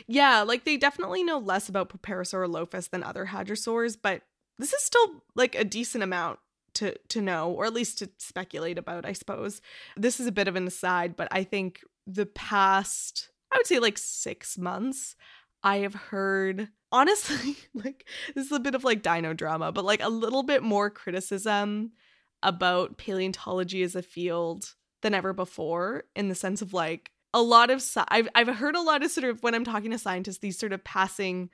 Yeah, 0.06 0.40
like 0.40 0.64
they 0.64 0.78
definitely 0.78 1.24
know 1.24 1.38
less 1.38 1.68
about 1.68 1.90
Parasaurolophus 2.00 2.88
than 2.88 3.02
other 3.02 3.26
hadrosaurs, 3.26 3.98
but 4.00 4.22
this 4.58 4.72
is 4.72 4.82
still 4.82 5.24
like 5.34 5.54
a 5.54 5.62
decent 5.62 6.02
amount 6.02 6.38
to 6.78 6.96
to 7.08 7.20
know 7.20 7.50
or 7.50 7.66
at 7.66 7.74
least 7.74 7.98
to 7.98 8.10
speculate 8.18 8.78
about, 8.78 9.04
I 9.04 9.12
suppose. 9.12 9.60
This 9.96 10.20
is 10.20 10.26
a 10.26 10.32
bit 10.32 10.48
of 10.48 10.56
an 10.56 10.66
aside, 10.66 11.16
but 11.16 11.28
I 11.30 11.44
think 11.44 11.80
the 12.06 12.26
past 12.26 13.30
I 13.52 13.56
would 13.58 13.66
say 13.66 13.78
like 13.78 13.98
6 13.98 14.58
months 14.58 15.16
I 15.62 15.78
have 15.78 15.94
heard 15.94 16.68
honestly 16.90 17.56
like 17.74 18.06
this 18.34 18.46
is 18.46 18.52
a 18.52 18.60
bit 18.60 18.74
of 18.74 18.84
like 18.84 19.02
dino 19.02 19.34
drama, 19.34 19.72
but 19.72 19.84
like 19.84 20.02
a 20.02 20.08
little 20.08 20.42
bit 20.42 20.62
more 20.62 20.90
criticism 20.90 21.92
about 22.42 22.98
paleontology 22.98 23.82
as 23.82 23.96
a 23.96 24.02
field 24.02 24.74
than 25.02 25.14
ever 25.14 25.32
before 25.32 26.04
in 26.14 26.28
the 26.28 26.34
sense 26.34 26.62
of 26.62 26.72
like 26.72 27.10
a 27.34 27.42
lot 27.42 27.70
of 27.70 27.84
I've 28.08 28.28
I've 28.34 28.56
heard 28.56 28.76
a 28.76 28.82
lot 28.82 29.02
of 29.02 29.10
sort 29.10 29.24
of 29.24 29.42
when 29.42 29.54
I'm 29.54 29.64
talking 29.64 29.90
to 29.90 29.98
scientists 29.98 30.38
these 30.38 30.58
sort 30.58 30.72
of 30.72 30.84
passing 30.84 31.50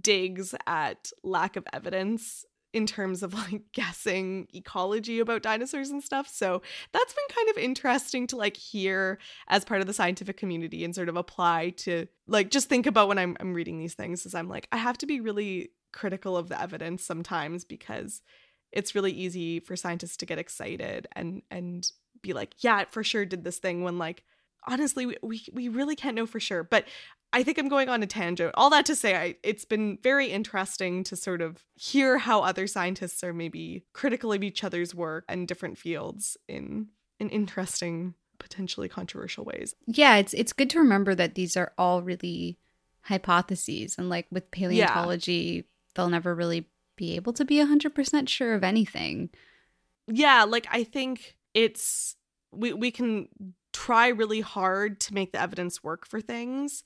digs 0.00 0.54
at 0.66 1.10
lack 1.22 1.56
of 1.56 1.66
evidence 1.72 2.44
in 2.72 2.86
terms 2.86 3.22
of 3.22 3.34
like 3.34 3.62
guessing 3.72 4.48
ecology 4.54 5.18
about 5.18 5.42
dinosaurs 5.42 5.90
and 5.90 6.02
stuff. 6.02 6.28
So 6.28 6.62
that's 6.92 7.12
been 7.12 7.36
kind 7.36 7.50
of 7.50 7.58
interesting 7.58 8.26
to 8.28 8.36
like 8.36 8.56
hear 8.56 9.18
as 9.48 9.64
part 9.64 9.80
of 9.80 9.86
the 9.86 9.92
scientific 9.92 10.36
community 10.36 10.84
and 10.84 10.94
sort 10.94 11.08
of 11.08 11.16
apply 11.16 11.70
to 11.78 12.06
like 12.26 12.50
just 12.50 12.68
think 12.68 12.86
about 12.86 13.08
when 13.08 13.18
I'm 13.18 13.36
I'm 13.40 13.54
reading 13.54 13.78
these 13.78 13.94
things 13.94 14.26
is 14.26 14.34
I'm 14.34 14.48
like 14.48 14.68
I 14.72 14.76
have 14.76 14.98
to 14.98 15.06
be 15.06 15.20
really 15.20 15.70
critical 15.92 16.36
of 16.36 16.48
the 16.48 16.60
evidence 16.60 17.02
sometimes 17.02 17.64
because 17.64 18.22
it's 18.72 18.94
really 18.94 19.10
easy 19.10 19.58
for 19.58 19.74
scientists 19.74 20.16
to 20.18 20.26
get 20.26 20.38
excited 20.38 21.08
and 21.12 21.42
and 21.50 21.90
be 22.22 22.32
like, 22.32 22.54
yeah, 22.58 22.82
it 22.82 22.92
for 22.92 23.02
sure 23.02 23.24
did 23.24 23.44
this 23.44 23.58
thing 23.58 23.82
when 23.82 23.98
like 23.98 24.22
honestly 24.68 25.06
we, 25.06 25.16
we, 25.22 25.42
we 25.52 25.68
really 25.68 25.96
can't 25.96 26.14
know 26.14 26.26
for 26.26 26.38
sure 26.38 26.62
but 26.62 26.84
i 27.32 27.42
think 27.42 27.58
i'm 27.58 27.68
going 27.68 27.88
on 27.88 28.02
a 28.02 28.06
tangent. 28.06 28.52
All 28.54 28.70
that 28.70 28.86
to 28.86 28.96
say 28.96 29.16
I, 29.16 29.36
it's 29.42 29.64
been 29.64 29.98
very 30.02 30.28
interesting 30.28 31.04
to 31.04 31.16
sort 31.16 31.40
of 31.40 31.64
hear 31.74 32.18
how 32.18 32.42
other 32.42 32.66
scientists 32.66 33.22
are 33.24 33.32
maybe 33.32 33.84
critical 33.92 34.32
of 34.32 34.42
each 34.42 34.64
other's 34.64 34.94
work 34.94 35.24
and 35.28 35.48
different 35.48 35.78
fields 35.78 36.36
in 36.48 36.88
in 37.18 37.28
interesting 37.30 38.14
potentially 38.38 38.88
controversial 38.88 39.44
ways. 39.44 39.74
Yeah 39.86 40.16
it's 40.16 40.34
it's 40.34 40.52
good 40.52 40.70
to 40.70 40.78
remember 40.78 41.14
that 41.14 41.34
these 41.34 41.56
are 41.56 41.72
all 41.78 42.02
really 42.02 42.58
hypotheses 43.02 43.96
and 43.98 44.08
like 44.08 44.26
with 44.30 44.50
paleontology 44.50 45.32
yeah. 45.32 45.62
they'll 45.94 46.10
never 46.10 46.34
really 46.34 46.68
be 46.96 47.16
able 47.16 47.32
to 47.32 47.46
be 47.46 47.56
100% 47.56 48.28
sure 48.28 48.54
of 48.54 48.62
anything. 48.64 49.30
Yeah 50.06 50.44
like 50.44 50.66
i 50.70 50.84
think 50.84 51.36
it's 51.54 52.16
we 52.52 52.72
we 52.72 52.90
can 52.90 53.28
try 53.72 54.08
really 54.08 54.40
hard 54.40 55.00
to 55.00 55.14
make 55.14 55.32
the 55.32 55.40
evidence 55.40 55.82
work 55.82 56.06
for 56.06 56.20
things 56.20 56.82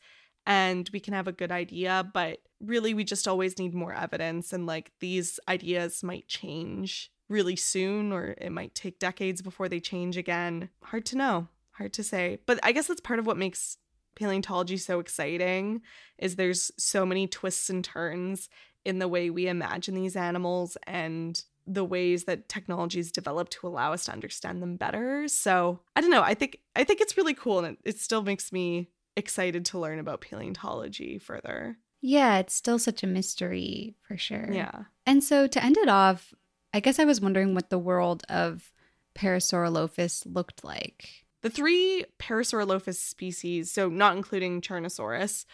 and 0.46 0.88
we 0.92 1.00
can 1.00 1.14
have 1.14 1.28
a 1.28 1.32
good 1.32 1.52
idea, 1.52 2.08
but 2.12 2.38
really 2.60 2.94
we 2.94 3.04
just 3.04 3.28
always 3.28 3.58
need 3.58 3.74
more 3.74 3.92
evidence 3.92 4.52
and 4.52 4.66
like 4.66 4.92
these 5.00 5.38
ideas 5.48 6.02
might 6.02 6.28
change 6.28 7.10
really 7.28 7.56
soon 7.56 8.12
or 8.12 8.34
it 8.38 8.50
might 8.50 8.74
take 8.74 8.98
decades 8.98 9.42
before 9.42 9.68
they 9.68 9.80
change 9.80 10.16
again. 10.16 10.68
Hard 10.82 11.06
to 11.06 11.16
know, 11.16 11.48
hard 11.72 11.92
to 11.94 12.02
say. 12.02 12.38
But 12.46 12.60
I 12.62 12.72
guess 12.72 12.86
that's 12.86 13.00
part 13.00 13.18
of 13.18 13.26
what 13.26 13.36
makes 13.36 13.78
paleontology 14.14 14.76
so 14.76 15.00
exciting 15.00 15.82
is 16.18 16.36
there's 16.36 16.70
so 16.78 17.04
many 17.04 17.26
twists 17.26 17.70
and 17.70 17.84
turns 17.84 18.48
in 18.84 18.98
the 18.98 19.08
way 19.08 19.30
we 19.30 19.48
imagine 19.48 19.94
these 19.94 20.16
animals 20.16 20.76
and 20.86 21.42
the 21.66 21.84
ways 21.84 22.24
that 22.24 22.48
technology 22.48 23.00
is 23.00 23.10
developed 23.10 23.52
to 23.52 23.66
allow 23.66 23.92
us 23.92 24.04
to 24.04 24.12
understand 24.12 24.62
them 24.62 24.76
better. 24.76 25.26
So 25.28 25.80
I 25.96 26.00
don't 26.00 26.10
know. 26.10 26.22
I 26.22 26.34
think 26.34 26.58
I 26.76 26.84
think 26.84 27.00
it's 27.00 27.16
really 27.16 27.34
cool, 27.34 27.60
and 27.60 27.68
it, 27.68 27.78
it 27.84 27.98
still 27.98 28.22
makes 28.22 28.52
me 28.52 28.90
excited 29.16 29.64
to 29.66 29.78
learn 29.78 29.98
about 29.98 30.20
paleontology 30.20 31.18
further. 31.18 31.78
Yeah, 32.00 32.38
it's 32.38 32.54
still 32.54 32.78
such 32.78 33.02
a 33.02 33.06
mystery 33.06 33.94
for 34.06 34.16
sure. 34.16 34.50
Yeah. 34.52 34.84
And 35.06 35.24
so 35.24 35.46
to 35.46 35.64
end 35.64 35.76
it 35.78 35.88
off, 35.88 36.34
I 36.72 36.80
guess 36.80 36.98
I 36.98 37.04
was 37.04 37.20
wondering 37.20 37.54
what 37.54 37.70
the 37.70 37.78
world 37.78 38.24
of 38.28 38.72
Parasaurolophus 39.14 40.26
looked 40.26 40.64
like. 40.64 41.24
The 41.42 41.50
three 41.50 42.04
Parasaurolophus 42.18 42.96
species, 42.96 43.70
so 43.70 43.88
not 43.88 44.16
including 44.16 44.60
Charonosaurus, 44.60 45.44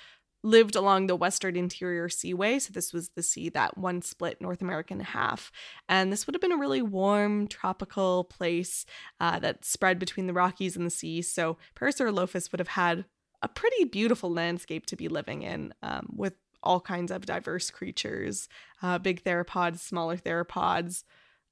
lived 0.42 0.74
along 0.74 1.06
the 1.06 1.16
western 1.16 1.56
interior 1.56 2.08
seaway. 2.08 2.58
So, 2.58 2.72
this 2.72 2.92
was 2.92 3.10
the 3.10 3.22
sea 3.22 3.48
that 3.50 3.76
once 3.76 4.08
split 4.08 4.40
North 4.40 4.62
America 4.62 4.94
in 4.94 5.00
half. 5.00 5.52
And 5.88 6.12
this 6.12 6.26
would 6.26 6.34
have 6.34 6.40
been 6.40 6.52
a 6.52 6.56
really 6.56 6.82
warm, 6.82 7.46
tropical 7.46 8.24
place 8.24 8.86
uh, 9.20 9.38
that 9.40 9.64
spread 9.64 9.98
between 9.98 10.26
the 10.26 10.32
Rockies 10.32 10.76
and 10.76 10.86
the 10.86 10.90
sea. 10.90 11.22
So, 11.22 11.58
Parasaurolophus 11.76 12.50
would 12.50 12.60
have 12.60 12.68
had 12.68 13.04
a 13.42 13.48
pretty 13.48 13.84
beautiful 13.84 14.30
landscape 14.32 14.86
to 14.86 14.96
be 14.96 15.08
living 15.08 15.42
in 15.42 15.74
um, 15.82 16.12
with 16.14 16.34
all 16.62 16.80
kinds 16.80 17.10
of 17.10 17.24
diverse 17.24 17.70
creatures 17.70 18.48
uh, 18.82 18.98
big 18.98 19.22
theropods, 19.24 19.78
smaller 19.78 20.16
theropods, 20.16 21.04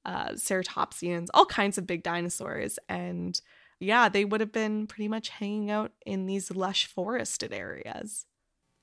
uh, 0.05 0.29
ceratopsians, 0.29 1.27
all 1.33 1.45
kinds 1.45 1.77
of 1.77 1.87
big 1.87 2.03
dinosaurs. 2.03 2.79
And 2.87 3.39
yeah, 3.79 4.09
they 4.09 4.25
would 4.25 4.41
have 4.41 4.51
been 4.51 4.87
pretty 4.87 5.07
much 5.07 5.29
hanging 5.29 5.71
out 5.71 5.91
in 6.05 6.25
these 6.25 6.51
lush 6.51 6.85
forested 6.85 7.53
areas. 7.53 8.25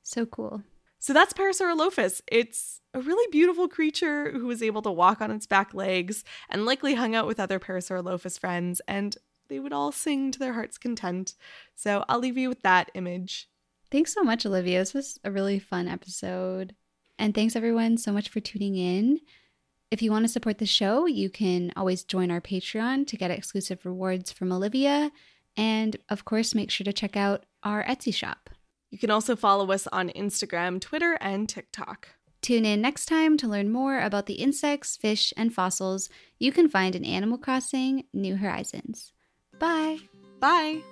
So 0.03 0.27
cool. 0.27 0.63
So 0.99 1.13
that's 1.13 1.33
Parasaurolophus. 1.33 2.21
It's 2.27 2.81
a 2.95 3.01
really 3.01 3.31
beautiful 3.31 3.69
creature 3.69 4.33
who 4.33 4.47
was 4.47 4.63
able 4.63 4.83
to 4.83 4.91
walk 4.91 5.21
on 5.21 5.31
its 5.31 5.47
back 5.47 5.75
legs 5.75 6.25
and 6.49 6.65
likely 6.65 6.95
hung 6.95 7.15
out 7.15 7.27
with 7.27 7.39
other 7.39 7.61
Parasaurolophus 7.61 8.41
friends, 8.41 8.81
and 8.89 9.17
they 9.49 9.59
would 9.59 9.73
all 9.73 9.93
sing 9.93 10.31
to 10.33 10.39
their 10.39 10.55
heart's 10.55 10.79
content. 10.79 11.35
So 11.75 12.05
I'll 12.09 12.19
leave 12.19 12.39
you 12.39 12.49
with 12.49 12.63
that 12.63 12.91
image. 12.95 13.49
Thanks 13.91 14.13
so 14.13 14.23
much, 14.23 14.45
Olivia. 14.45 14.81
This 14.81 14.95
was 14.95 15.19
a 15.25 15.31
really 15.31 15.59
fun 15.59 15.89
episode. 15.89 16.75
And 17.19 17.35
thanks 17.35 17.57
everyone 17.57 17.97
so 17.99 18.13
much 18.13 18.29
for 18.29 18.41
tuning 18.41 18.77
in. 18.77 19.21
If 19.91 20.03
you 20.03 20.11
want 20.11 20.25
to 20.25 20.29
support 20.29 20.59
the 20.59 20.67
show, 20.67 21.07
you 21.07 21.31
can 21.31 21.73
always 21.77 22.03
join 22.03 22.31
our 22.31 22.41
Patreon 22.41 23.07
to 23.07 23.17
get 23.17 23.31
exclusive 23.31 23.87
rewards 23.87 24.33
from 24.33 24.53
Olivia. 24.53 25.13
And 25.57 25.97
of 26.09 26.25
course, 26.25 26.55
make 26.55 26.71
sure 26.71 26.85
to 26.85 26.93
check 26.93 27.17
out 27.17 27.47
our 27.63 27.85
Etsy 27.85 28.13
shop. 28.13 28.51
You 28.91 28.99
can 28.99 29.11
also 29.11 29.37
follow 29.37 29.71
us 29.73 29.87
on 29.89 30.11
Instagram, 30.11 30.81
Twitter, 30.81 31.17
and 31.21 31.49
TikTok. 31.49 32.09
Tune 32.43 32.65
in 32.65 32.81
next 32.81 33.07
time 33.07 33.37
to 33.39 33.49
learn 33.49 33.73
more 33.73 34.01
about 34.01 34.27
the 34.27 34.35
insects, 34.35 34.97
fish, 34.97 35.33
and 35.37 35.55
fossils 35.55 36.09
you 36.39 36.53
can 36.53 36.69
find 36.69 36.95
in 36.95 37.05
Animal 37.05 37.39
Crossing 37.39 38.05
New 38.13 38.37
Horizons. 38.37 39.13
Bye. 39.59 39.99
Bye. 40.41 40.83